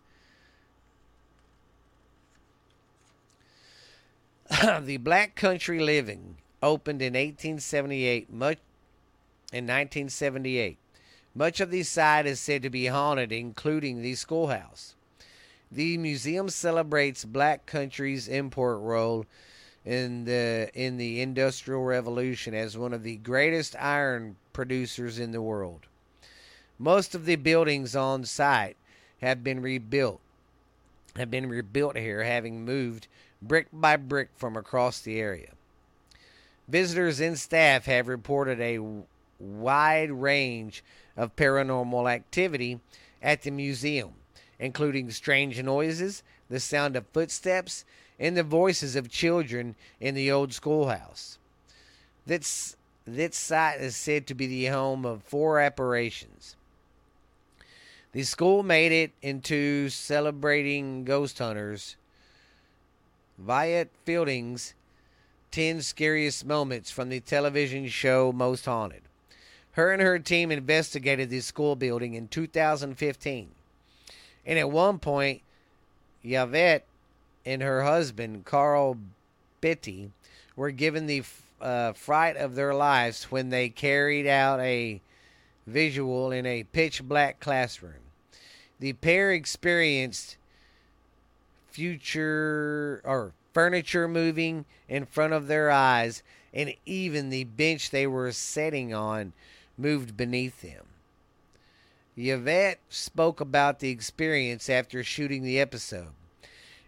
the 4.81 4.97
Black 4.97 5.35
Country 5.35 5.79
Living 5.79 6.37
opened 6.61 7.01
in 7.01 7.13
1878. 7.13 8.31
Much 8.31 8.59
in 9.51 9.65
1978, 9.65 10.77
much 11.33 11.59
of 11.59 11.71
the 11.71 11.83
site 11.83 12.25
is 12.25 12.39
said 12.39 12.61
to 12.61 12.69
be 12.69 12.87
haunted, 12.87 13.31
including 13.31 14.01
the 14.01 14.15
schoolhouse. 14.15 14.95
The 15.71 15.97
museum 15.97 16.49
celebrates 16.49 17.25
Black 17.25 17.65
Country's 17.65 18.27
import 18.27 18.81
role 18.81 19.25
in 19.83 20.25
the 20.25 20.69
in 20.73 20.97
the 20.97 21.21
Industrial 21.21 21.83
Revolution 21.83 22.53
as 22.53 22.77
one 22.77 22.93
of 22.93 23.03
the 23.03 23.17
greatest 23.17 23.75
iron 23.79 24.35
producers 24.51 25.19
in 25.19 25.31
the 25.31 25.41
world. 25.41 25.87
Most 26.77 27.15
of 27.15 27.25
the 27.25 27.35
buildings 27.35 27.95
on 27.95 28.25
site 28.25 28.77
have 29.21 29.43
been 29.43 29.61
rebuilt. 29.61 30.19
Have 31.15 31.31
been 31.31 31.47
rebuilt 31.47 31.95
here, 31.95 32.23
having 32.23 32.65
moved 32.65 33.07
brick 33.47 33.67
by 33.71 33.95
brick 33.95 34.29
from 34.35 34.57
across 34.57 35.01
the 35.01 35.19
area. 35.19 35.51
Visitors 36.67 37.19
and 37.19 37.37
staff 37.37 37.85
have 37.85 38.07
reported 38.07 38.59
a 38.59 38.79
wide 39.39 40.11
range 40.11 40.83
of 41.15 41.35
paranormal 41.35 42.11
activity 42.11 42.79
at 43.21 43.43
the 43.43 43.51
museum, 43.51 44.13
including 44.59 45.11
strange 45.11 45.61
noises, 45.61 46.23
the 46.49 46.59
sound 46.59 46.95
of 46.95 47.05
footsteps, 47.13 47.85
and 48.19 48.35
the 48.35 48.43
voices 48.43 48.95
of 48.95 49.09
children 49.09 49.75
in 49.99 50.15
the 50.15 50.31
old 50.31 50.53
schoolhouse. 50.53 51.37
This, 52.25 52.75
this 53.05 53.35
site 53.35 53.79
is 53.81 53.95
said 53.95 54.25
to 54.27 54.33
be 54.33 54.47
the 54.47 54.67
home 54.67 55.05
of 55.05 55.23
four 55.23 55.59
apparitions. 55.59 56.55
The 58.13 58.23
school 58.23 58.63
made 58.63 58.93
it 58.93 59.11
into 59.21 59.89
celebrating 59.89 61.03
ghost 61.03 61.37
hunters. 61.39 61.97
Yvette 63.39 63.89
Fielding's 64.05 64.73
10 65.51 65.81
Scariest 65.81 66.45
Moments 66.45 66.91
from 66.91 67.09
the 67.09 67.19
television 67.19 67.87
show 67.87 68.31
Most 68.31 68.65
Haunted. 68.65 69.01
Her 69.71 69.91
and 69.91 70.01
her 70.01 70.19
team 70.19 70.51
investigated 70.51 71.29
the 71.29 71.41
school 71.41 71.75
building 71.75 72.13
in 72.13 72.27
2015. 72.29 73.49
And 74.45 74.59
at 74.59 74.71
one 74.71 74.99
point, 74.99 75.41
Yvette 76.23 76.85
and 77.45 77.61
her 77.61 77.83
husband, 77.83 78.45
Karl 78.45 78.97
Beattie, 79.61 80.11
were 80.55 80.71
given 80.71 81.07
the 81.07 81.23
uh, 81.59 81.93
fright 81.93 82.37
of 82.37 82.55
their 82.55 82.73
lives 82.73 83.25
when 83.25 83.49
they 83.49 83.69
carried 83.69 84.27
out 84.27 84.59
a 84.59 85.01
visual 85.67 86.31
in 86.31 86.45
a 86.45 86.63
pitch 86.63 87.03
black 87.03 87.39
classroom. 87.39 87.93
The 88.79 88.93
pair 88.93 89.31
experienced 89.31 90.37
future 91.75 93.01
or 93.03 93.33
furniture 93.53 94.07
moving 94.07 94.63
in 94.87 95.05
front 95.05 95.33
of 95.33 95.47
their 95.47 95.69
eyes, 95.69 96.23
and 96.53 96.73
even 96.85 97.29
the 97.29 97.43
bench 97.43 97.89
they 97.89 98.07
were 98.07 98.31
sitting 98.31 98.93
on 98.93 99.33
moved 99.77 100.15
beneath 100.15 100.61
them. 100.61 100.85
Yvette 102.15 102.79
spoke 102.87 103.41
about 103.41 103.79
the 103.79 103.89
experience 103.89 104.69
after 104.69 105.03
shooting 105.03 105.43
the 105.43 105.59
episode. 105.59 106.13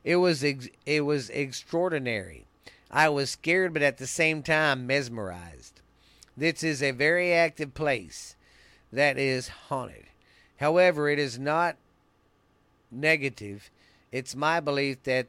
It 0.06 0.16
was 0.16 0.42
ex- 0.42 0.70
it 0.86 1.02
was 1.02 1.30
extraordinary. 1.32 2.46
I 2.90 3.10
was 3.10 3.32
scared, 3.32 3.74
but 3.74 3.82
at 3.82 3.98
the 3.98 4.08
same 4.08 4.42
time 4.42 4.88
mesmerized. 4.88 5.82
This 6.38 6.64
is 6.64 6.82
a 6.82 6.92
very 6.92 7.34
active 7.34 7.74
place 7.74 8.38
that 8.94 9.18
is 9.18 9.50
haunted. 9.68 10.06
However, 10.58 11.10
it 11.10 11.20
is 11.20 11.38
not 11.38 11.76
negative. 12.90 13.70
It's 14.18 14.36
my 14.36 14.60
belief 14.60 15.04
that 15.04 15.28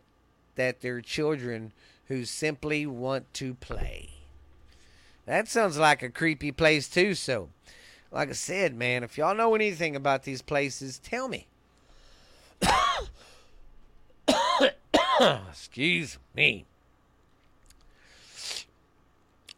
that 0.54 0.80
they're 0.80 1.02
children 1.02 1.72
who 2.06 2.24
simply 2.24 2.86
want 2.86 3.34
to 3.34 3.52
play. 3.52 4.08
That 5.26 5.46
sounds 5.46 5.76
like 5.76 6.02
a 6.02 6.08
creepy 6.08 6.52
place 6.52 6.88
too. 6.88 7.14
So, 7.14 7.50
like 8.10 8.30
I 8.30 8.32
said, 8.32 8.74
man, 8.74 9.04
if 9.04 9.18
y'all 9.18 9.34
know 9.34 9.54
anything 9.54 9.94
about 9.94 10.22
these 10.22 10.40
places, 10.40 10.98
tell 11.00 11.28
me. 11.28 11.46
Excuse 15.50 16.16
me. 16.34 16.64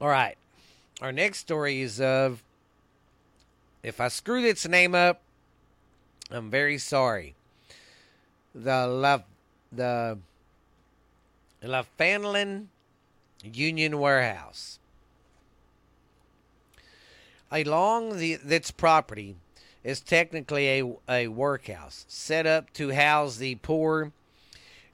All 0.00 0.08
right. 0.08 0.36
Our 1.00 1.12
next 1.12 1.38
story 1.38 1.82
is 1.82 2.00
of. 2.00 2.42
If 3.84 4.00
I 4.00 4.08
screwed 4.08 4.44
its 4.44 4.66
name 4.66 4.96
up, 4.96 5.20
I'm 6.32 6.50
very 6.50 6.78
sorry. 6.78 7.36
The 8.54 8.86
La, 8.86 9.20
the 9.70 10.18
Lafanlin 11.62 12.66
Union 13.42 13.98
Warehouse 13.98 14.80
along 17.50 18.18
the 18.18 18.34
its 18.48 18.70
property 18.70 19.36
is 19.82 20.00
technically 20.00 20.80
a, 20.80 20.92
a 21.08 21.28
workhouse 21.28 22.04
set 22.08 22.46
up 22.46 22.72
to 22.72 22.90
house 22.90 23.38
the 23.38 23.56
poor 23.56 24.12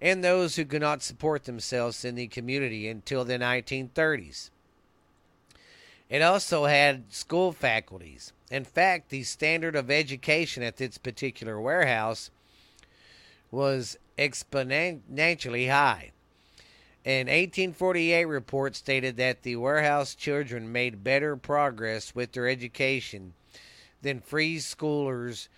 and 0.01 0.23
those 0.23 0.57
who 0.57 0.64
could 0.64 0.83
not 0.83 1.03
support 1.03 1.45
themselves 1.45 2.05
in 2.05 2.14
the 2.14 2.27
community 2.29 2.88
until 2.88 3.25
the 3.25 3.38
1930s. 3.38 4.51
It 6.09 6.23
also 6.23 6.66
had 6.66 7.12
school 7.12 7.51
faculties. 7.53 8.33
In 8.51 8.64
fact, 8.64 9.09
the 9.09 9.25
standard 9.25 9.75
of 9.75 9.90
education 9.90 10.62
at 10.62 10.77
this 10.77 10.99
particular 10.99 11.61
warehouse 11.61 12.31
was 13.57 13.97
exponentially 14.19 15.71
high. 15.71 16.11
An 17.07 17.27
1848 17.27 18.27
report 18.27 18.77
stated 18.77 19.16
that 19.16 19.45
the 19.45 19.57
warehouse 19.57 20.14
children 20.14 20.71
made 20.71 21.03
better 21.03 21.37
progress 21.37 22.14
with 22.14 22.33
their 22.33 22.49
education 22.49 23.33
than 24.03 24.21
free 24.21 24.59
schoolers 24.59 25.49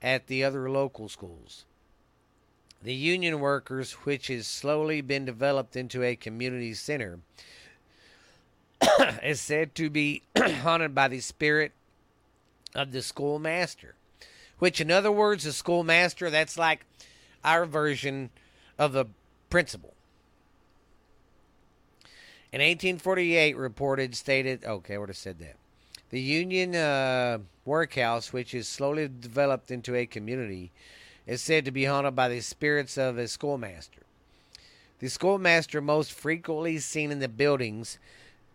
at 0.00 0.28
the 0.28 0.42
other 0.42 0.70
local 0.70 1.10
schools. 1.10 1.66
The 2.82 2.94
union 2.94 3.38
workers, 3.38 3.92
which 4.04 4.28
has 4.28 4.46
slowly 4.46 5.02
been 5.02 5.26
developed 5.26 5.76
into 5.76 6.02
a 6.02 6.16
community 6.16 6.72
center, 6.72 7.18
is 9.22 9.42
said 9.42 9.74
to 9.74 9.90
be 9.90 10.22
haunted 10.38 10.94
by 10.94 11.08
the 11.08 11.20
spirit 11.20 11.72
of 12.74 12.92
the 12.92 13.02
schoolmaster. 13.02 13.94
Which, 14.58 14.80
in 14.80 14.90
other 14.90 15.12
words, 15.12 15.44
the 15.44 15.52
schoolmaster, 15.52 16.30
that's 16.30 16.56
like 16.56 16.86
our 17.44 17.66
version 17.66 18.30
of 18.78 18.92
the 18.92 19.06
principle. 19.50 19.94
In 22.52 22.60
1848, 22.60 23.56
reported 23.56 24.14
stated, 24.14 24.64
okay, 24.64 24.94
I 24.94 24.98
would 24.98 25.08
have 25.08 25.16
said 25.16 25.38
that. 25.38 25.56
The 26.10 26.20
Union 26.20 26.76
uh, 26.76 27.38
Workhouse, 27.64 28.32
which 28.32 28.52
is 28.52 28.68
slowly 28.68 29.08
developed 29.08 29.70
into 29.70 29.94
a 29.94 30.04
community, 30.04 30.70
is 31.26 31.40
said 31.40 31.64
to 31.64 31.70
be 31.70 31.86
haunted 31.86 32.14
by 32.14 32.28
the 32.28 32.40
spirits 32.40 32.98
of 32.98 33.16
a 33.16 33.26
schoolmaster. 33.28 34.02
The 34.98 35.08
schoolmaster, 35.08 35.80
most 35.80 36.12
frequently 36.12 36.78
seen 36.78 37.10
in 37.10 37.20
the 37.20 37.28
building's 37.28 37.98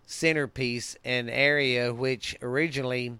centerpiece, 0.05 0.95
an 1.03 1.29
area 1.29 1.93
which 1.93 2.37
originally 2.41 3.17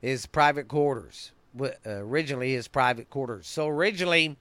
is 0.00 0.26
private 0.26 0.68
quarters. 0.68 1.32
Uh, 1.60 1.70
originally, 1.86 2.52
his 2.52 2.68
private 2.68 3.10
quarters. 3.10 3.46
So 3.46 3.68
originally, 3.68 4.36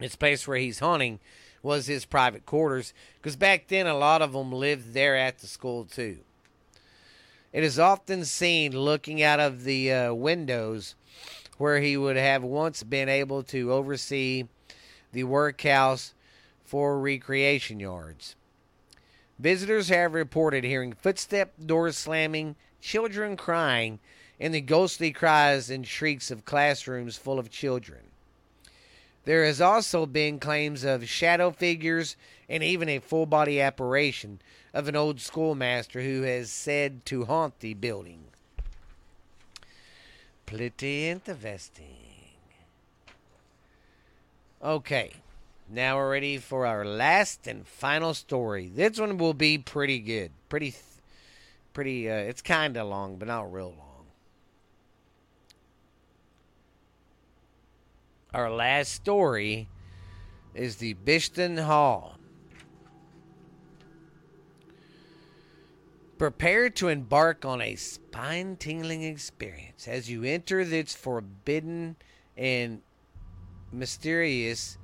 this 0.00 0.16
place 0.16 0.48
where 0.48 0.58
he's 0.58 0.80
hunting 0.80 1.20
was 1.62 1.86
his 1.86 2.04
private 2.04 2.46
quarters 2.46 2.92
because 3.16 3.36
back 3.36 3.68
then 3.68 3.86
a 3.86 3.96
lot 3.96 4.22
of 4.22 4.32
them 4.32 4.52
lived 4.52 4.94
there 4.94 5.16
at 5.16 5.38
the 5.38 5.46
school 5.46 5.84
too. 5.84 6.18
It 7.52 7.64
is 7.64 7.78
often 7.78 8.24
seen 8.24 8.72
looking 8.72 9.22
out 9.22 9.40
of 9.40 9.64
the 9.64 9.92
uh, 9.92 10.14
windows 10.14 10.94
where 11.58 11.80
he 11.80 11.96
would 11.96 12.16
have 12.16 12.42
once 12.42 12.82
been 12.82 13.08
able 13.08 13.42
to 13.44 13.72
oversee 13.72 14.44
the 15.12 15.24
workhouse 15.24 16.14
for 16.64 16.98
recreation 16.98 17.80
yards. 17.80 18.36
Visitors 19.38 19.88
have 19.88 20.14
reported 20.14 20.64
hearing 20.64 20.92
footstep 20.92 21.52
doors 21.64 21.96
slamming, 21.96 22.56
children 22.80 23.36
crying, 23.36 23.98
and 24.38 24.54
the 24.54 24.60
ghostly 24.60 25.12
cries 25.12 25.68
and 25.68 25.86
shrieks 25.86 26.30
of 26.30 26.44
classrooms 26.44 27.16
full 27.16 27.38
of 27.38 27.50
children. 27.50 28.09
There 29.24 29.44
has 29.44 29.60
also 29.60 30.06
been 30.06 30.38
claims 30.38 30.82
of 30.82 31.08
shadow 31.08 31.50
figures 31.50 32.16
and 32.48 32.62
even 32.62 32.88
a 32.88 32.98
full 32.98 33.26
body 33.26 33.60
apparition 33.60 34.40
of 34.72 34.88
an 34.88 34.96
old 34.96 35.20
schoolmaster 35.20 36.00
who 36.00 36.22
has 36.22 36.50
said 36.50 37.04
to 37.06 37.26
haunt 37.26 37.60
the 37.60 37.74
building. 37.74 38.24
Pretty 40.46 41.08
interesting. 41.08 41.86
Okay, 44.62 45.12
now 45.70 45.96
we're 45.96 46.10
ready 46.10 46.36
for 46.38 46.66
our 46.66 46.84
last 46.84 47.46
and 47.46 47.66
final 47.66 48.14
story. 48.14 48.68
This 48.74 48.98
one 48.98 49.16
will 49.16 49.34
be 49.34 49.58
pretty 49.58 50.00
good. 50.00 50.32
Pretty, 50.48 50.74
pretty. 51.72 52.10
Uh, 52.10 52.14
it's 52.14 52.42
kind 52.42 52.76
of 52.76 52.88
long, 52.88 53.16
but 53.16 53.28
not 53.28 53.52
real 53.52 53.74
long. 53.78 53.89
Our 58.32 58.50
last 58.50 58.92
story 58.92 59.68
is 60.54 60.76
the 60.76 60.94
Bishton 60.94 61.64
Hall. 61.64 62.16
Prepare 66.16 66.70
to 66.70 66.88
embark 66.88 67.44
on 67.44 67.60
a 67.60 67.74
spine 67.74 68.56
tingling 68.56 69.02
experience 69.02 69.88
as 69.88 70.08
you 70.08 70.22
enter 70.22 70.64
this 70.64 70.94
forbidden 70.94 71.96
and 72.36 72.82
mysterious 73.72 74.78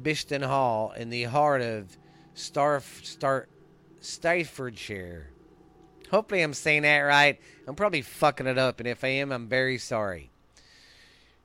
Bishton 0.00 0.44
Hall 0.44 0.92
in 0.92 1.10
the 1.10 1.24
heart 1.24 1.62
of 1.62 1.96
Star, 2.34 2.82
Star, 3.02 3.48
Staffordshire. 4.00 5.30
Hopefully, 6.10 6.42
I'm 6.42 6.54
saying 6.54 6.82
that 6.82 6.98
right. 7.00 7.40
I'm 7.66 7.74
probably 7.74 8.02
fucking 8.02 8.46
it 8.46 8.58
up, 8.58 8.78
and 8.78 8.88
if 8.88 9.02
I 9.02 9.08
am, 9.08 9.32
I'm 9.32 9.48
very 9.48 9.78
sorry. 9.78 10.30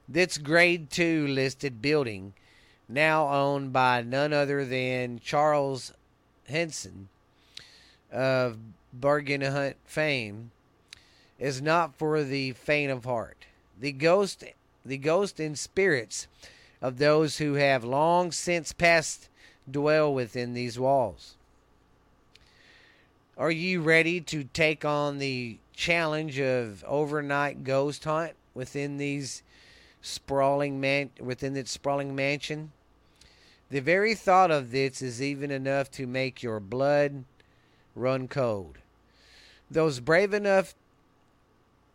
This 0.08 0.38
Grade 0.38 0.92
2 0.92 1.28
listed 1.28 1.82
building, 1.82 2.34
now 2.88 3.28
owned 3.28 3.74
by 3.74 4.02
none 4.04 4.34
other 4.34 4.64
than 4.64 5.20
Charles 5.20 5.94
Hanson 6.48 7.10
of 8.12 8.58
bargain 8.94 9.42
hunt 9.42 9.78
fame 9.84 10.52
is 11.40 11.62
not 11.62 11.96
for 11.96 12.24
the 12.24 12.52
faint 12.52 12.92
of 12.92 13.06
heart. 13.06 13.46
The 13.80 13.92
ghost 13.92 14.44
the 14.86 14.98
ghost 14.98 15.40
and 15.40 15.58
spirits 15.58 16.28
of 16.82 17.00
those 17.00 17.40
who 17.40 17.56
have 17.56 17.84
long 17.84 18.32
since 18.32 18.72
passed 18.72 19.28
dwell 19.70 20.14
within 20.14 20.54
these 20.54 20.78
walls. 20.78 21.36
Are 23.38 23.52
you 23.52 23.82
ready 23.82 24.22
to 24.22 24.44
take 24.44 24.86
on 24.86 25.18
the 25.18 25.58
challenge 25.74 26.40
of 26.40 26.84
overnight 26.88 27.64
ghost 27.64 28.04
hunt 28.04 28.34
within 28.54 28.98
these 28.98 29.42
sprawling 30.06 30.80
man 30.80 31.10
within 31.20 31.56
its 31.56 31.72
sprawling 31.72 32.16
mansion? 32.16 32.72
The 33.70 33.80
very 33.80 34.14
thought 34.14 34.52
of 34.52 34.72
this 34.72 35.02
is 35.02 35.22
even 35.22 35.52
enough 35.52 35.90
to 35.92 36.06
make 36.06 36.44
your 36.44 36.60
blood 36.60 37.26
run 37.96 38.28
cold. 38.28 38.78
Those 39.70 40.00
brave 40.00 40.34
enough 40.34 40.76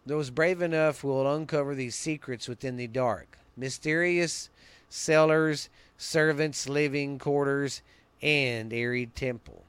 those 0.07 0.31
brave 0.31 0.63
enough 0.63 1.05
will 1.05 1.33
uncover 1.33 1.75
these 1.75 1.95
secrets 1.95 2.49
within 2.49 2.77
the 2.77 2.87
dark. 2.87 3.39
Mysterious 3.57 4.49
cellars, 4.89 5.69
servants' 5.99 6.69
living 6.69 7.19
quarters, 7.19 7.83
and 8.23 8.73
eerie 8.73 9.07
temple. 9.07 9.63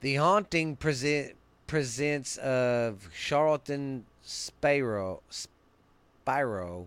The 0.00 0.14
haunting 0.14 0.76
present, 0.76 1.34
presents 1.66 2.36
of 2.38 3.10
Charlton 3.12 4.06
Spyro, 4.24 5.20
Spyro, 6.26 6.86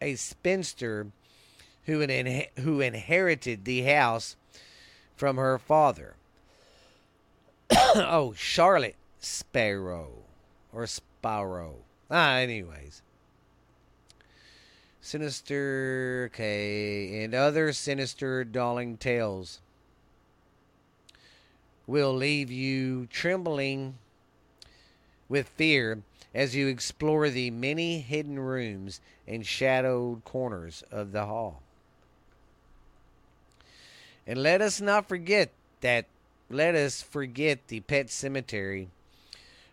a 0.00 0.14
spinster 0.14 1.08
who, 1.84 2.06
who 2.58 2.80
inherited 2.80 3.64
the 3.64 3.82
house 3.82 4.36
from 5.16 5.36
her 5.36 5.58
father. 5.58 6.14
oh, 7.70 8.32
Charlotte 8.36 8.96
Sparrow 9.18 10.10
or 10.72 10.86
Sparrow. 10.86 11.76
Ah, 12.10 12.36
anyways. 12.36 13.02
Sinister, 15.02 16.30
okay, 16.32 17.24
and 17.24 17.34
other 17.34 17.72
sinister 17.72 18.44
dawning 18.44 18.96
tales 18.96 19.60
will 21.86 22.14
leave 22.14 22.50
you 22.50 23.06
trembling 23.06 23.94
with 25.30 25.48
fear 25.48 26.02
as 26.34 26.54
you 26.54 26.68
explore 26.68 27.30
the 27.30 27.50
many 27.50 28.00
hidden 28.00 28.38
rooms 28.38 29.00
and 29.26 29.46
shadowed 29.46 30.22
corners 30.24 30.84
of 30.90 31.12
the 31.12 31.24
hall. 31.24 31.62
And 34.26 34.42
let 34.42 34.60
us 34.60 34.80
not 34.80 35.08
forget 35.08 35.50
that, 35.80 36.04
let 36.50 36.74
us 36.74 37.00
forget 37.00 37.68
the 37.68 37.80
pet 37.80 38.10
cemetery 38.10 38.88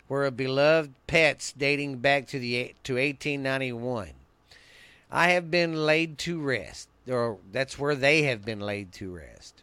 where 0.08 0.26
a 0.26 0.32
beloved 0.32 0.94
pets 1.06 1.52
dating 1.52 1.98
back 1.98 2.28
to 2.28 2.40
the 2.40 2.74
to 2.84 2.94
1891. 2.94 4.12
I 5.12 5.30
have 5.30 5.52
been 5.52 5.86
laid 5.86 6.18
to 6.20 6.40
rest, 6.40 6.88
or 7.10 7.38
that's 7.52 7.78
where 7.78 7.96
they 7.96 8.24
have 8.24 8.46
been 8.46 8.60
laid 8.60 8.94
to 8.94 9.16
rest. 9.16 9.62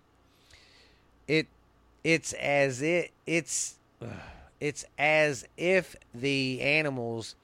It, 1.27 1.47
it's 2.03 2.33
as 2.35 2.83
it, 2.83 3.11
it's, 3.27 3.77
it's 4.61 4.85
as 4.99 5.47
if 5.57 5.97
the 6.15 6.61
animals 6.61 7.35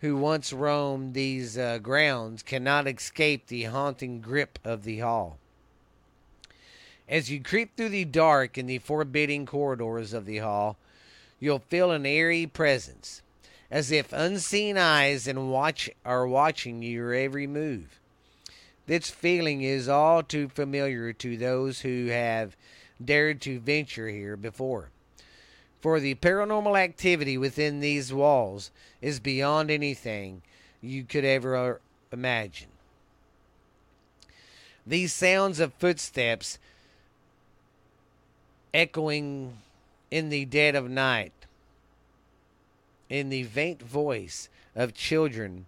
who 0.00 0.16
once 0.16 0.52
roamed 0.52 1.14
these 1.14 1.56
uh, 1.56 1.78
grounds 1.78 2.42
cannot 2.42 2.86
escape 2.86 3.46
the 3.46 3.64
haunting 3.64 4.20
grip 4.20 4.58
of 4.64 4.84
the 4.84 4.98
hall. 4.98 5.38
As 7.08 7.30
you 7.30 7.40
creep 7.40 7.76
through 7.76 7.90
the 7.90 8.04
dark 8.04 8.56
and 8.56 8.68
the 8.68 8.78
forbidding 8.78 9.46
corridors 9.46 10.12
of 10.12 10.26
the 10.26 10.38
hall, 10.38 10.76
you'll 11.40 11.58
feel 11.58 11.90
an 11.90 12.06
eerie 12.06 12.46
presence, 12.46 13.22
as 13.70 13.90
if 13.90 14.12
unseen 14.12 14.78
eyes 14.78 15.26
and 15.26 15.50
watch 15.50 15.90
are 16.04 16.26
watching 16.26 16.82
your 16.82 17.12
every 17.12 17.46
move. 17.46 18.00
This 18.86 19.10
feeling 19.10 19.62
is 19.62 19.88
all 19.88 20.22
too 20.22 20.48
familiar 20.48 21.12
to 21.14 21.36
those 21.36 21.80
who 21.80 22.06
have 22.06 22.56
dared 23.02 23.40
to 23.42 23.58
venture 23.58 24.08
here 24.08 24.36
before. 24.36 24.90
For 25.84 26.00
the 26.00 26.14
paranormal 26.14 26.80
activity 26.80 27.36
within 27.36 27.80
these 27.80 28.10
walls 28.10 28.70
is 29.02 29.20
beyond 29.20 29.70
anything 29.70 30.40
you 30.80 31.04
could 31.04 31.26
ever 31.26 31.54
uh, 31.54 31.74
imagine. 32.10 32.70
These 34.86 35.12
sounds 35.12 35.60
of 35.60 35.74
footsteps 35.74 36.58
echoing 38.72 39.58
in 40.10 40.30
the 40.30 40.46
dead 40.46 40.74
of 40.74 40.88
night, 40.88 41.34
in 43.10 43.28
the 43.28 43.42
faint 43.42 43.82
voice 43.82 44.48
of 44.74 44.94
children 44.94 45.66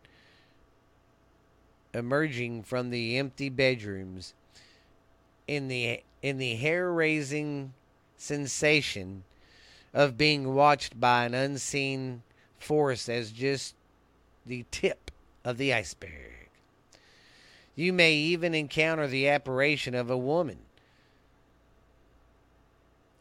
emerging 1.92 2.62
from 2.62 2.88
the 2.88 3.18
empty 3.18 3.50
bedrooms, 3.50 4.32
in 5.46 5.68
the 5.68 6.02
in 6.22 6.38
the 6.38 6.54
hair-raising 6.54 7.74
sensation 8.16 9.22
of 9.94 10.18
being 10.18 10.54
watched 10.54 10.98
by 10.98 11.24
an 11.24 11.34
unseen 11.34 12.22
force 12.58 13.08
as 13.08 13.32
just 13.32 13.74
the 14.44 14.64
tip 14.70 15.10
of 15.44 15.58
the 15.58 15.72
iceberg. 15.72 16.48
You 17.74 17.92
may 17.92 18.14
even 18.14 18.54
encounter 18.54 19.06
the 19.06 19.28
apparition 19.28 19.94
of 19.94 20.10
a 20.10 20.16
woman 20.16 20.58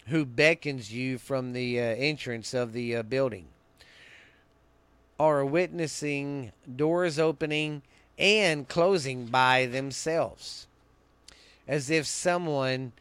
who 0.07 0.25
beckons 0.25 0.93
you 0.93 1.17
from 1.17 1.53
the 1.53 1.79
uh, 1.79 1.83
entrance 1.83 2.53
of 2.53 2.73
the 2.73 2.95
uh, 2.95 3.03
building, 3.03 3.47
or 5.17 5.45
witnessing 5.45 6.51
doors 6.75 7.17
opening 7.17 7.81
and 8.17 8.67
closing 8.67 9.25
by 9.25 9.65
themselves, 9.65 10.67
as 11.67 11.89
if 11.89 12.05
someone 12.05 12.91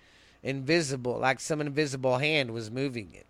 invisible, 0.43 1.19
like 1.19 1.41
some 1.41 1.61
invisible 1.61 2.19
hand, 2.19 2.53
was 2.53 2.71
moving 2.71 3.13
it. 3.13 3.27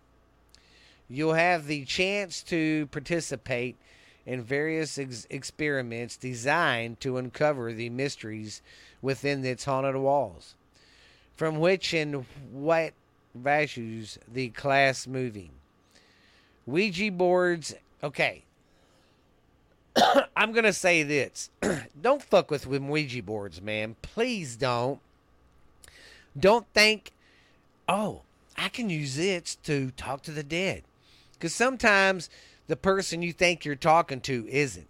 You'll 1.09 1.33
have 1.33 1.67
the 1.67 1.85
chance 1.85 2.41
to 2.43 2.87
participate 2.87 3.77
in 4.25 4.41
various 4.41 4.97
ex- 4.97 5.27
experiments 5.29 6.17
designed 6.17 6.99
to 7.01 7.17
uncover 7.17 7.71
the 7.71 7.89
mysteries 7.89 8.61
within 9.01 9.45
its 9.45 9.65
haunted 9.65 9.95
walls, 9.95 10.55
from 11.35 11.59
which 11.59 11.93
and 11.93 12.25
what 12.51 12.93
values 13.35 14.17
the 14.31 14.49
class 14.49 15.05
moving. 15.05 15.51
Ouija 16.65 17.11
boards, 17.11 17.75
okay. 18.03 18.43
I'm 20.35 20.51
going 20.51 20.63
to 20.65 20.73
say 20.73 21.03
this. 21.03 21.51
don't 22.01 22.23
fuck 22.23 22.49
with 22.49 22.65
Ouija 22.65 23.21
boards, 23.21 23.61
man. 23.61 23.95
Please 24.01 24.55
don't. 24.55 24.99
Don't 26.37 26.65
think, 26.73 27.11
oh, 27.87 28.21
I 28.57 28.69
can 28.69 28.89
use 28.89 29.19
it 29.19 29.57
to 29.63 29.91
talk 29.91 30.23
to 30.23 30.31
the 30.31 30.43
dead. 30.43 30.83
Because 31.35 31.53
sometimes 31.53 32.29
the 32.67 32.75
person 32.75 33.21
you 33.21 33.33
think 33.33 33.65
you're 33.65 33.75
talking 33.75 34.21
to 34.21 34.47
isn't. 34.49 34.87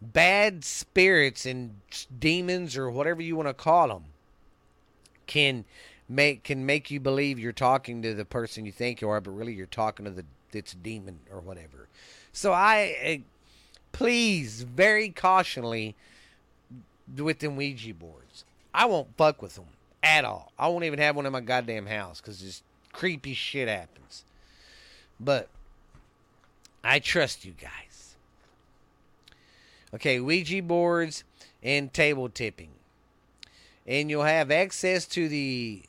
Bad 0.00 0.64
spirits 0.64 1.46
and 1.46 1.76
demons, 2.18 2.76
or 2.76 2.90
whatever 2.90 3.22
you 3.22 3.36
want 3.36 3.48
to 3.48 3.54
call 3.54 3.88
them, 3.88 4.04
can 5.26 5.64
make 6.08 6.42
can 6.42 6.66
make 6.66 6.90
you 6.90 6.98
believe 6.98 7.38
you're 7.38 7.52
talking 7.52 8.02
to 8.02 8.12
the 8.12 8.24
person 8.24 8.66
you 8.66 8.72
think 8.72 9.00
you 9.00 9.08
are, 9.08 9.20
but 9.20 9.30
really 9.30 9.52
you're 9.52 9.66
talking 9.66 10.04
to 10.04 10.10
the 10.10 10.24
it's 10.52 10.74
demon 10.74 11.20
or 11.30 11.40
whatever. 11.40 11.88
So 12.32 12.52
I 12.52 12.96
uh, 13.06 13.22
please 13.92 14.62
very 14.62 15.10
cautionally 15.10 15.94
with 17.16 17.38
them 17.38 17.56
Ouija 17.56 17.94
boards. 17.94 18.44
I 18.74 18.86
won't 18.86 19.16
fuck 19.16 19.40
with 19.42 19.54
them 19.54 19.66
at 20.02 20.24
all. 20.24 20.52
I 20.58 20.68
won't 20.68 20.84
even 20.84 20.98
have 20.98 21.16
one 21.16 21.26
in 21.26 21.32
my 21.32 21.40
goddamn 21.40 21.86
house 21.86 22.20
because 22.20 22.40
just 22.40 22.62
creepy 22.92 23.34
shit 23.34 23.68
happens. 23.68 24.24
But 25.20 25.48
I 26.84 26.98
trust 26.98 27.44
you 27.44 27.52
guys. 27.52 28.14
Okay, 29.94 30.20
Ouija 30.20 30.62
boards 30.62 31.24
and 31.62 31.92
table 31.92 32.28
tipping. 32.28 32.70
And 33.86 34.08
you'll 34.10 34.24
have 34.24 34.50
access 34.50 35.06
to 35.06 35.28
the 35.28 35.82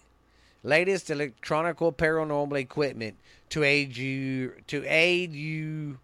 latest 0.63 1.09
electronic 1.09 1.77
paranormal 1.77 2.59
equipment 2.59 3.15
to 3.49 3.63
aid 3.63 3.95
you 3.95 4.53
to 4.67 4.83
aid 4.87 5.33
you 5.33 5.99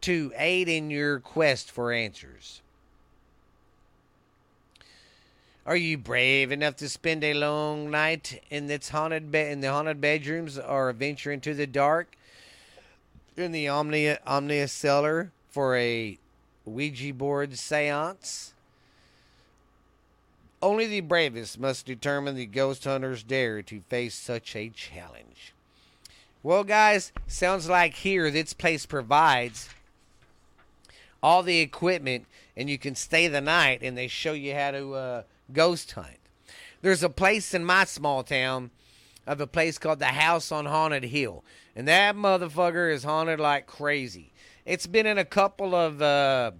to 0.00 0.32
aid 0.36 0.68
in 0.68 0.90
your 0.90 1.20
quest 1.20 1.70
for 1.70 1.92
answers. 1.92 2.62
Are 5.66 5.76
you 5.76 5.98
brave 5.98 6.50
enough 6.50 6.76
to 6.76 6.88
spend 6.88 7.22
a 7.22 7.34
long 7.34 7.90
night 7.90 8.42
in 8.48 8.70
its 8.70 8.88
haunted 8.88 9.30
be- 9.30 9.40
in 9.40 9.60
the 9.60 9.70
haunted 9.70 10.00
bedrooms 10.00 10.58
or 10.58 10.90
venture 10.92 11.30
into 11.30 11.52
the 11.52 11.66
dark 11.66 12.16
in 13.38 13.52
the 13.52 13.68
Omnia 13.68 14.20
Omnia 14.26 14.68
cellar 14.68 15.32
for 15.48 15.76
a 15.76 16.18
Ouija 16.64 17.12
board 17.12 17.52
séance? 17.52 18.52
Only 20.60 20.86
the 20.86 21.00
bravest 21.00 21.58
must 21.58 21.86
determine 21.86 22.34
the 22.34 22.46
ghost 22.46 22.84
hunters 22.84 23.22
dare 23.22 23.62
to 23.62 23.80
face 23.88 24.14
such 24.14 24.56
a 24.56 24.68
challenge. 24.70 25.54
Well, 26.42 26.64
guys, 26.64 27.12
sounds 27.26 27.68
like 27.68 27.94
here 27.94 28.30
this 28.30 28.52
place 28.52 28.86
provides 28.86 29.68
all 31.22 31.42
the 31.42 31.60
equipment 31.60 32.26
and 32.56 32.68
you 32.68 32.78
can 32.78 32.94
stay 32.94 33.28
the 33.28 33.40
night 33.40 33.80
and 33.82 33.96
they 33.96 34.08
show 34.08 34.32
you 34.32 34.54
how 34.54 34.72
to 34.72 34.94
uh, 34.94 35.22
ghost 35.52 35.92
hunt. 35.92 36.18
There's 36.82 37.02
a 37.02 37.08
place 37.08 37.54
in 37.54 37.64
my 37.64 37.84
small 37.84 38.22
town 38.22 38.70
of 39.26 39.40
a 39.40 39.46
place 39.46 39.78
called 39.78 39.98
the 39.98 40.06
House 40.06 40.50
on 40.50 40.66
Haunted 40.66 41.04
Hill, 41.04 41.44
and 41.78 41.86
that 41.86 42.16
motherfucker 42.16 42.92
is 42.92 43.04
haunted 43.04 43.38
like 43.38 43.68
crazy. 43.68 44.32
It's 44.66 44.88
been 44.88 45.06
in 45.06 45.16
a 45.16 45.24
couple 45.24 45.76
of 45.76 46.02
uh, 46.02 46.50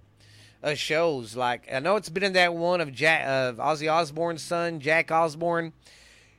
uh, 0.63 0.75
shows. 0.75 1.35
Like 1.35 1.67
I 1.71 1.79
know 1.79 1.97
it's 1.97 2.07
been 2.07 2.23
in 2.23 2.33
that 2.33 2.53
one 2.53 2.79
of 2.79 2.93
Jack 2.93 3.27
of 3.27 3.57
Ozzy 3.57 3.91
Osbourne's 3.91 4.41
son, 4.41 4.79
Jack 4.79 5.11
Osbourne. 5.11 5.73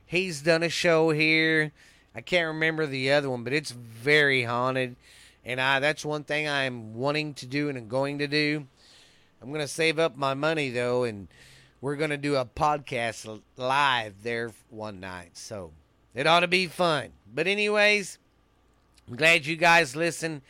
He's 0.03 0.41
done 0.41 0.63
a 0.63 0.69
show 0.69 1.11
here. 1.11 1.71
I 2.15 2.21
can't 2.21 2.47
remember 2.47 2.87
the 2.87 3.11
other 3.11 3.29
one, 3.29 3.43
but 3.43 3.53
it's 3.53 3.69
very 3.69 4.45
haunted. 4.45 4.95
And 5.45 5.61
I 5.61 5.79
that's 5.79 6.03
one 6.03 6.23
thing 6.23 6.49
I'm 6.49 6.95
wanting 6.95 7.35
to 7.35 7.45
do 7.45 7.69
and 7.69 7.87
going 7.87 8.17
to 8.17 8.27
do. 8.27 8.65
I'm 9.43 9.51
gonna 9.51 9.67
save 9.67 9.99
up 9.99 10.17
my 10.17 10.33
money 10.33 10.71
though, 10.71 11.03
and 11.03 11.27
we're 11.81 11.97
gonna 11.97 12.17
do 12.17 12.35
a 12.35 12.45
podcast 12.45 13.41
live 13.57 14.23
there 14.23 14.51
one 14.71 14.99
night. 14.99 15.37
So 15.37 15.71
it 16.15 16.25
ought 16.25 16.39
to 16.39 16.47
be 16.47 16.65
fun. 16.65 17.09
But 17.31 17.45
anyways, 17.45 18.17
I'm 19.11 19.17
glad 19.17 19.45
you 19.45 19.57
guys 19.57 19.93
listened. 19.93 20.41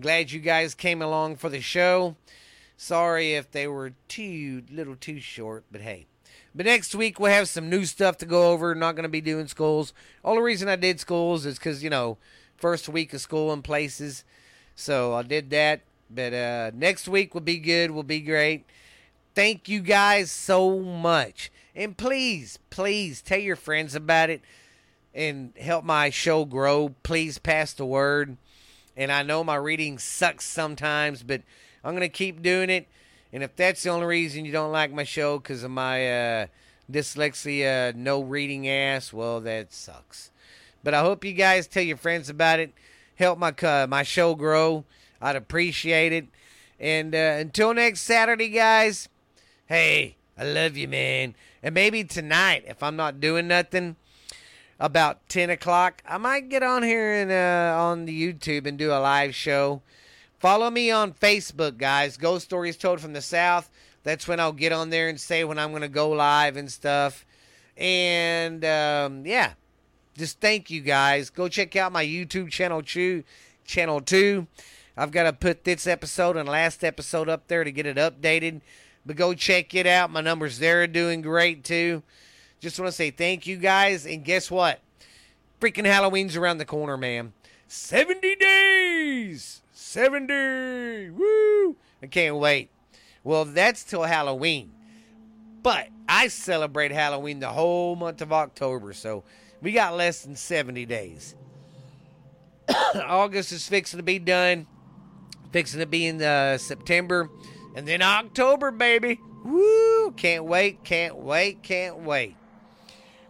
Glad 0.00 0.32
you 0.32 0.40
guys 0.40 0.74
came 0.74 1.02
along 1.02 1.36
for 1.36 1.50
the 1.50 1.60
show. 1.60 2.16
Sorry 2.78 3.34
if 3.34 3.50
they 3.50 3.66
were 3.66 3.92
too 4.08 4.62
little 4.72 4.96
too 4.96 5.20
short, 5.20 5.64
but 5.70 5.82
hey. 5.82 6.06
But 6.54 6.64
next 6.64 6.94
week 6.94 7.20
we'll 7.20 7.30
have 7.30 7.46
some 7.46 7.68
new 7.68 7.84
stuff 7.84 8.16
to 8.18 8.24
go 8.24 8.52
over. 8.52 8.74
Not 8.74 8.96
going 8.96 9.02
to 9.02 9.10
be 9.10 9.20
doing 9.20 9.48
schools. 9.48 9.92
Only 10.24 10.40
reason 10.40 10.66
I 10.66 10.76
did 10.76 10.98
schools 10.98 11.44
is 11.44 11.58
because 11.58 11.84
you 11.84 11.90
know 11.90 12.16
first 12.56 12.88
week 12.88 13.12
of 13.12 13.20
school 13.20 13.52
in 13.52 13.60
places, 13.60 14.24
so 14.74 15.12
I 15.12 15.22
did 15.22 15.50
that. 15.50 15.82
But 16.08 16.32
uh, 16.32 16.70
next 16.72 17.08
week 17.08 17.34
will 17.34 17.42
be 17.42 17.58
good. 17.58 17.90
Will 17.90 18.02
be 18.02 18.20
great. 18.20 18.64
Thank 19.34 19.68
you 19.68 19.80
guys 19.80 20.30
so 20.30 20.78
much, 20.78 21.52
and 21.74 21.94
please, 21.94 22.58
please 22.70 23.20
tell 23.20 23.40
your 23.40 23.56
friends 23.56 23.94
about 23.94 24.30
it 24.30 24.40
and 25.16 25.52
help 25.58 25.84
my 25.84 26.10
show 26.10 26.44
grow. 26.44 26.94
Please 27.02 27.38
pass 27.38 27.72
the 27.72 27.86
word. 27.86 28.36
And 28.96 29.10
I 29.10 29.22
know 29.22 29.42
my 29.42 29.56
reading 29.56 29.98
sucks 29.98 30.44
sometimes, 30.44 31.22
but 31.22 31.42
I'm 31.82 31.92
going 31.92 32.02
to 32.02 32.08
keep 32.08 32.42
doing 32.42 32.70
it. 32.70 32.86
And 33.32 33.42
if 33.42 33.56
that's 33.56 33.82
the 33.82 33.90
only 33.90 34.06
reason 34.06 34.44
you 34.44 34.52
don't 34.52 34.72
like 34.72 34.92
my 34.92 35.04
show 35.04 35.38
because 35.38 35.62
of 35.64 35.70
my 35.70 36.06
uh, 36.42 36.46
dyslexia, 36.90 37.94
no 37.94 38.20
reading 38.20 38.68
ass, 38.68 39.12
well, 39.12 39.40
that 39.40 39.72
sucks. 39.72 40.30
But 40.84 40.94
I 40.94 41.00
hope 41.00 41.24
you 41.24 41.32
guys 41.32 41.66
tell 41.66 41.82
your 41.82 41.96
friends 41.96 42.28
about 42.30 42.60
it. 42.60 42.72
Help 43.16 43.38
my 43.38 43.54
uh, 43.62 43.86
my 43.88 44.02
show 44.02 44.34
grow. 44.34 44.84
I'd 45.20 45.36
appreciate 45.36 46.12
it. 46.12 46.26
And 46.78 47.14
uh, 47.14 47.36
until 47.38 47.72
next 47.72 48.00
Saturday, 48.02 48.50
guys, 48.50 49.08
hey, 49.66 50.16
I 50.38 50.44
love 50.44 50.76
you, 50.76 50.88
man. 50.88 51.34
And 51.62 51.74
maybe 51.74 52.04
tonight, 52.04 52.64
if 52.66 52.82
I'm 52.82 52.96
not 52.96 53.20
doing 53.20 53.48
nothing, 53.48 53.96
about 54.78 55.28
10 55.28 55.50
o'clock, 55.50 56.02
I 56.06 56.18
might 56.18 56.48
get 56.48 56.62
on 56.62 56.82
here 56.82 57.12
and 57.12 57.30
uh, 57.30 57.80
on 57.80 58.04
the 58.04 58.32
YouTube 58.32 58.66
and 58.66 58.78
do 58.78 58.90
a 58.90 59.00
live 59.00 59.34
show. 59.34 59.82
Follow 60.38 60.70
me 60.70 60.90
on 60.90 61.12
Facebook, 61.12 61.78
guys. 61.78 62.16
Ghost 62.16 62.44
Stories 62.44 62.76
Told 62.76 63.00
from 63.00 63.14
the 63.14 63.22
South. 63.22 63.70
That's 64.02 64.28
when 64.28 64.38
I'll 64.38 64.52
get 64.52 64.72
on 64.72 64.90
there 64.90 65.08
and 65.08 65.18
say 65.18 65.44
when 65.44 65.58
I'm 65.58 65.70
going 65.70 65.82
to 65.82 65.88
go 65.88 66.10
live 66.10 66.56
and 66.56 66.70
stuff. 66.70 67.24
And 67.76 68.64
um, 68.64 69.26
yeah, 69.26 69.54
just 70.16 70.40
thank 70.40 70.70
you 70.70 70.80
guys. 70.80 71.30
Go 71.30 71.48
check 71.48 71.74
out 71.76 71.92
my 71.92 72.04
YouTube 72.04 72.50
channel, 72.50 72.82
Chew 72.82 73.24
Channel 73.64 74.00
2. 74.02 74.46
I've 74.96 75.10
got 75.10 75.24
to 75.24 75.32
put 75.32 75.64
this 75.64 75.86
episode 75.86 76.36
and 76.36 76.48
last 76.48 76.84
episode 76.84 77.28
up 77.28 77.48
there 77.48 77.64
to 77.64 77.72
get 77.72 77.86
it 77.86 77.96
updated. 77.96 78.60
But 79.04 79.16
go 79.16 79.34
check 79.34 79.74
it 79.74 79.86
out. 79.86 80.10
My 80.10 80.20
numbers 80.20 80.58
there 80.58 80.82
are 80.82 80.86
doing 80.86 81.20
great 81.20 81.64
too. 81.64 82.02
Just 82.60 82.78
want 82.78 82.88
to 82.88 82.96
say 82.96 83.10
thank 83.10 83.46
you 83.46 83.56
guys. 83.56 84.06
And 84.06 84.24
guess 84.24 84.50
what? 84.50 84.80
Freaking 85.60 85.84
Halloween's 85.84 86.36
around 86.36 86.58
the 86.58 86.64
corner, 86.64 86.96
man. 86.96 87.32
70 87.68 88.36
days! 88.36 89.62
70! 89.72 91.10
Woo! 91.10 91.76
I 92.02 92.06
can't 92.06 92.36
wait. 92.36 92.70
Well, 93.24 93.44
that's 93.44 93.82
till 93.82 94.04
Halloween. 94.04 94.72
But 95.62 95.88
I 96.08 96.28
celebrate 96.28 96.92
Halloween 96.92 97.40
the 97.40 97.48
whole 97.48 97.96
month 97.96 98.22
of 98.22 98.32
October, 98.32 98.92
so 98.92 99.24
we 99.60 99.72
got 99.72 99.96
less 99.96 100.22
than 100.22 100.36
70 100.36 100.86
days. 100.86 101.34
August 102.94 103.50
is 103.52 103.66
fixing 103.66 103.98
to 103.98 104.04
be 104.04 104.18
done. 104.18 104.66
Fixing 105.50 105.80
to 105.80 105.86
be 105.86 106.06
in 106.06 106.22
uh, 106.22 106.58
September. 106.58 107.30
And 107.74 107.86
then 107.86 108.02
October, 108.02 108.70
baby. 108.70 109.20
Woo! 109.44 110.12
Can't 110.12 110.44
wait, 110.44 110.84
can't 110.84 111.16
wait, 111.16 111.62
can't 111.62 111.98
wait. 111.98 112.36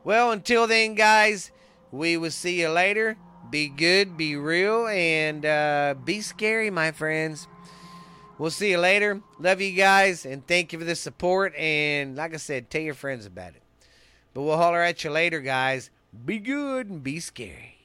Well, 0.06 0.30
until 0.30 0.68
then, 0.68 0.94
guys, 0.94 1.50
we 1.90 2.16
will 2.16 2.30
see 2.30 2.60
you 2.60 2.68
later. 2.68 3.16
Be 3.50 3.66
good, 3.66 4.16
be 4.16 4.36
real, 4.36 4.86
and 4.86 5.44
uh, 5.44 5.96
be 6.04 6.20
scary, 6.20 6.70
my 6.70 6.92
friends. 6.92 7.48
We'll 8.38 8.52
see 8.52 8.70
you 8.70 8.78
later. 8.78 9.20
Love 9.40 9.60
you 9.60 9.72
guys, 9.72 10.24
and 10.24 10.46
thank 10.46 10.72
you 10.72 10.78
for 10.78 10.84
the 10.84 10.94
support. 10.94 11.56
And 11.56 12.14
like 12.14 12.34
I 12.34 12.36
said, 12.36 12.70
tell 12.70 12.82
your 12.82 12.94
friends 12.94 13.26
about 13.26 13.56
it. 13.56 13.62
But 14.32 14.42
we'll 14.42 14.56
holler 14.56 14.80
at 14.80 15.02
you 15.02 15.10
later, 15.10 15.40
guys. 15.40 15.90
Be 16.24 16.38
good 16.38 16.88
and 16.88 17.02
be 17.02 17.18
scary. 17.18 17.75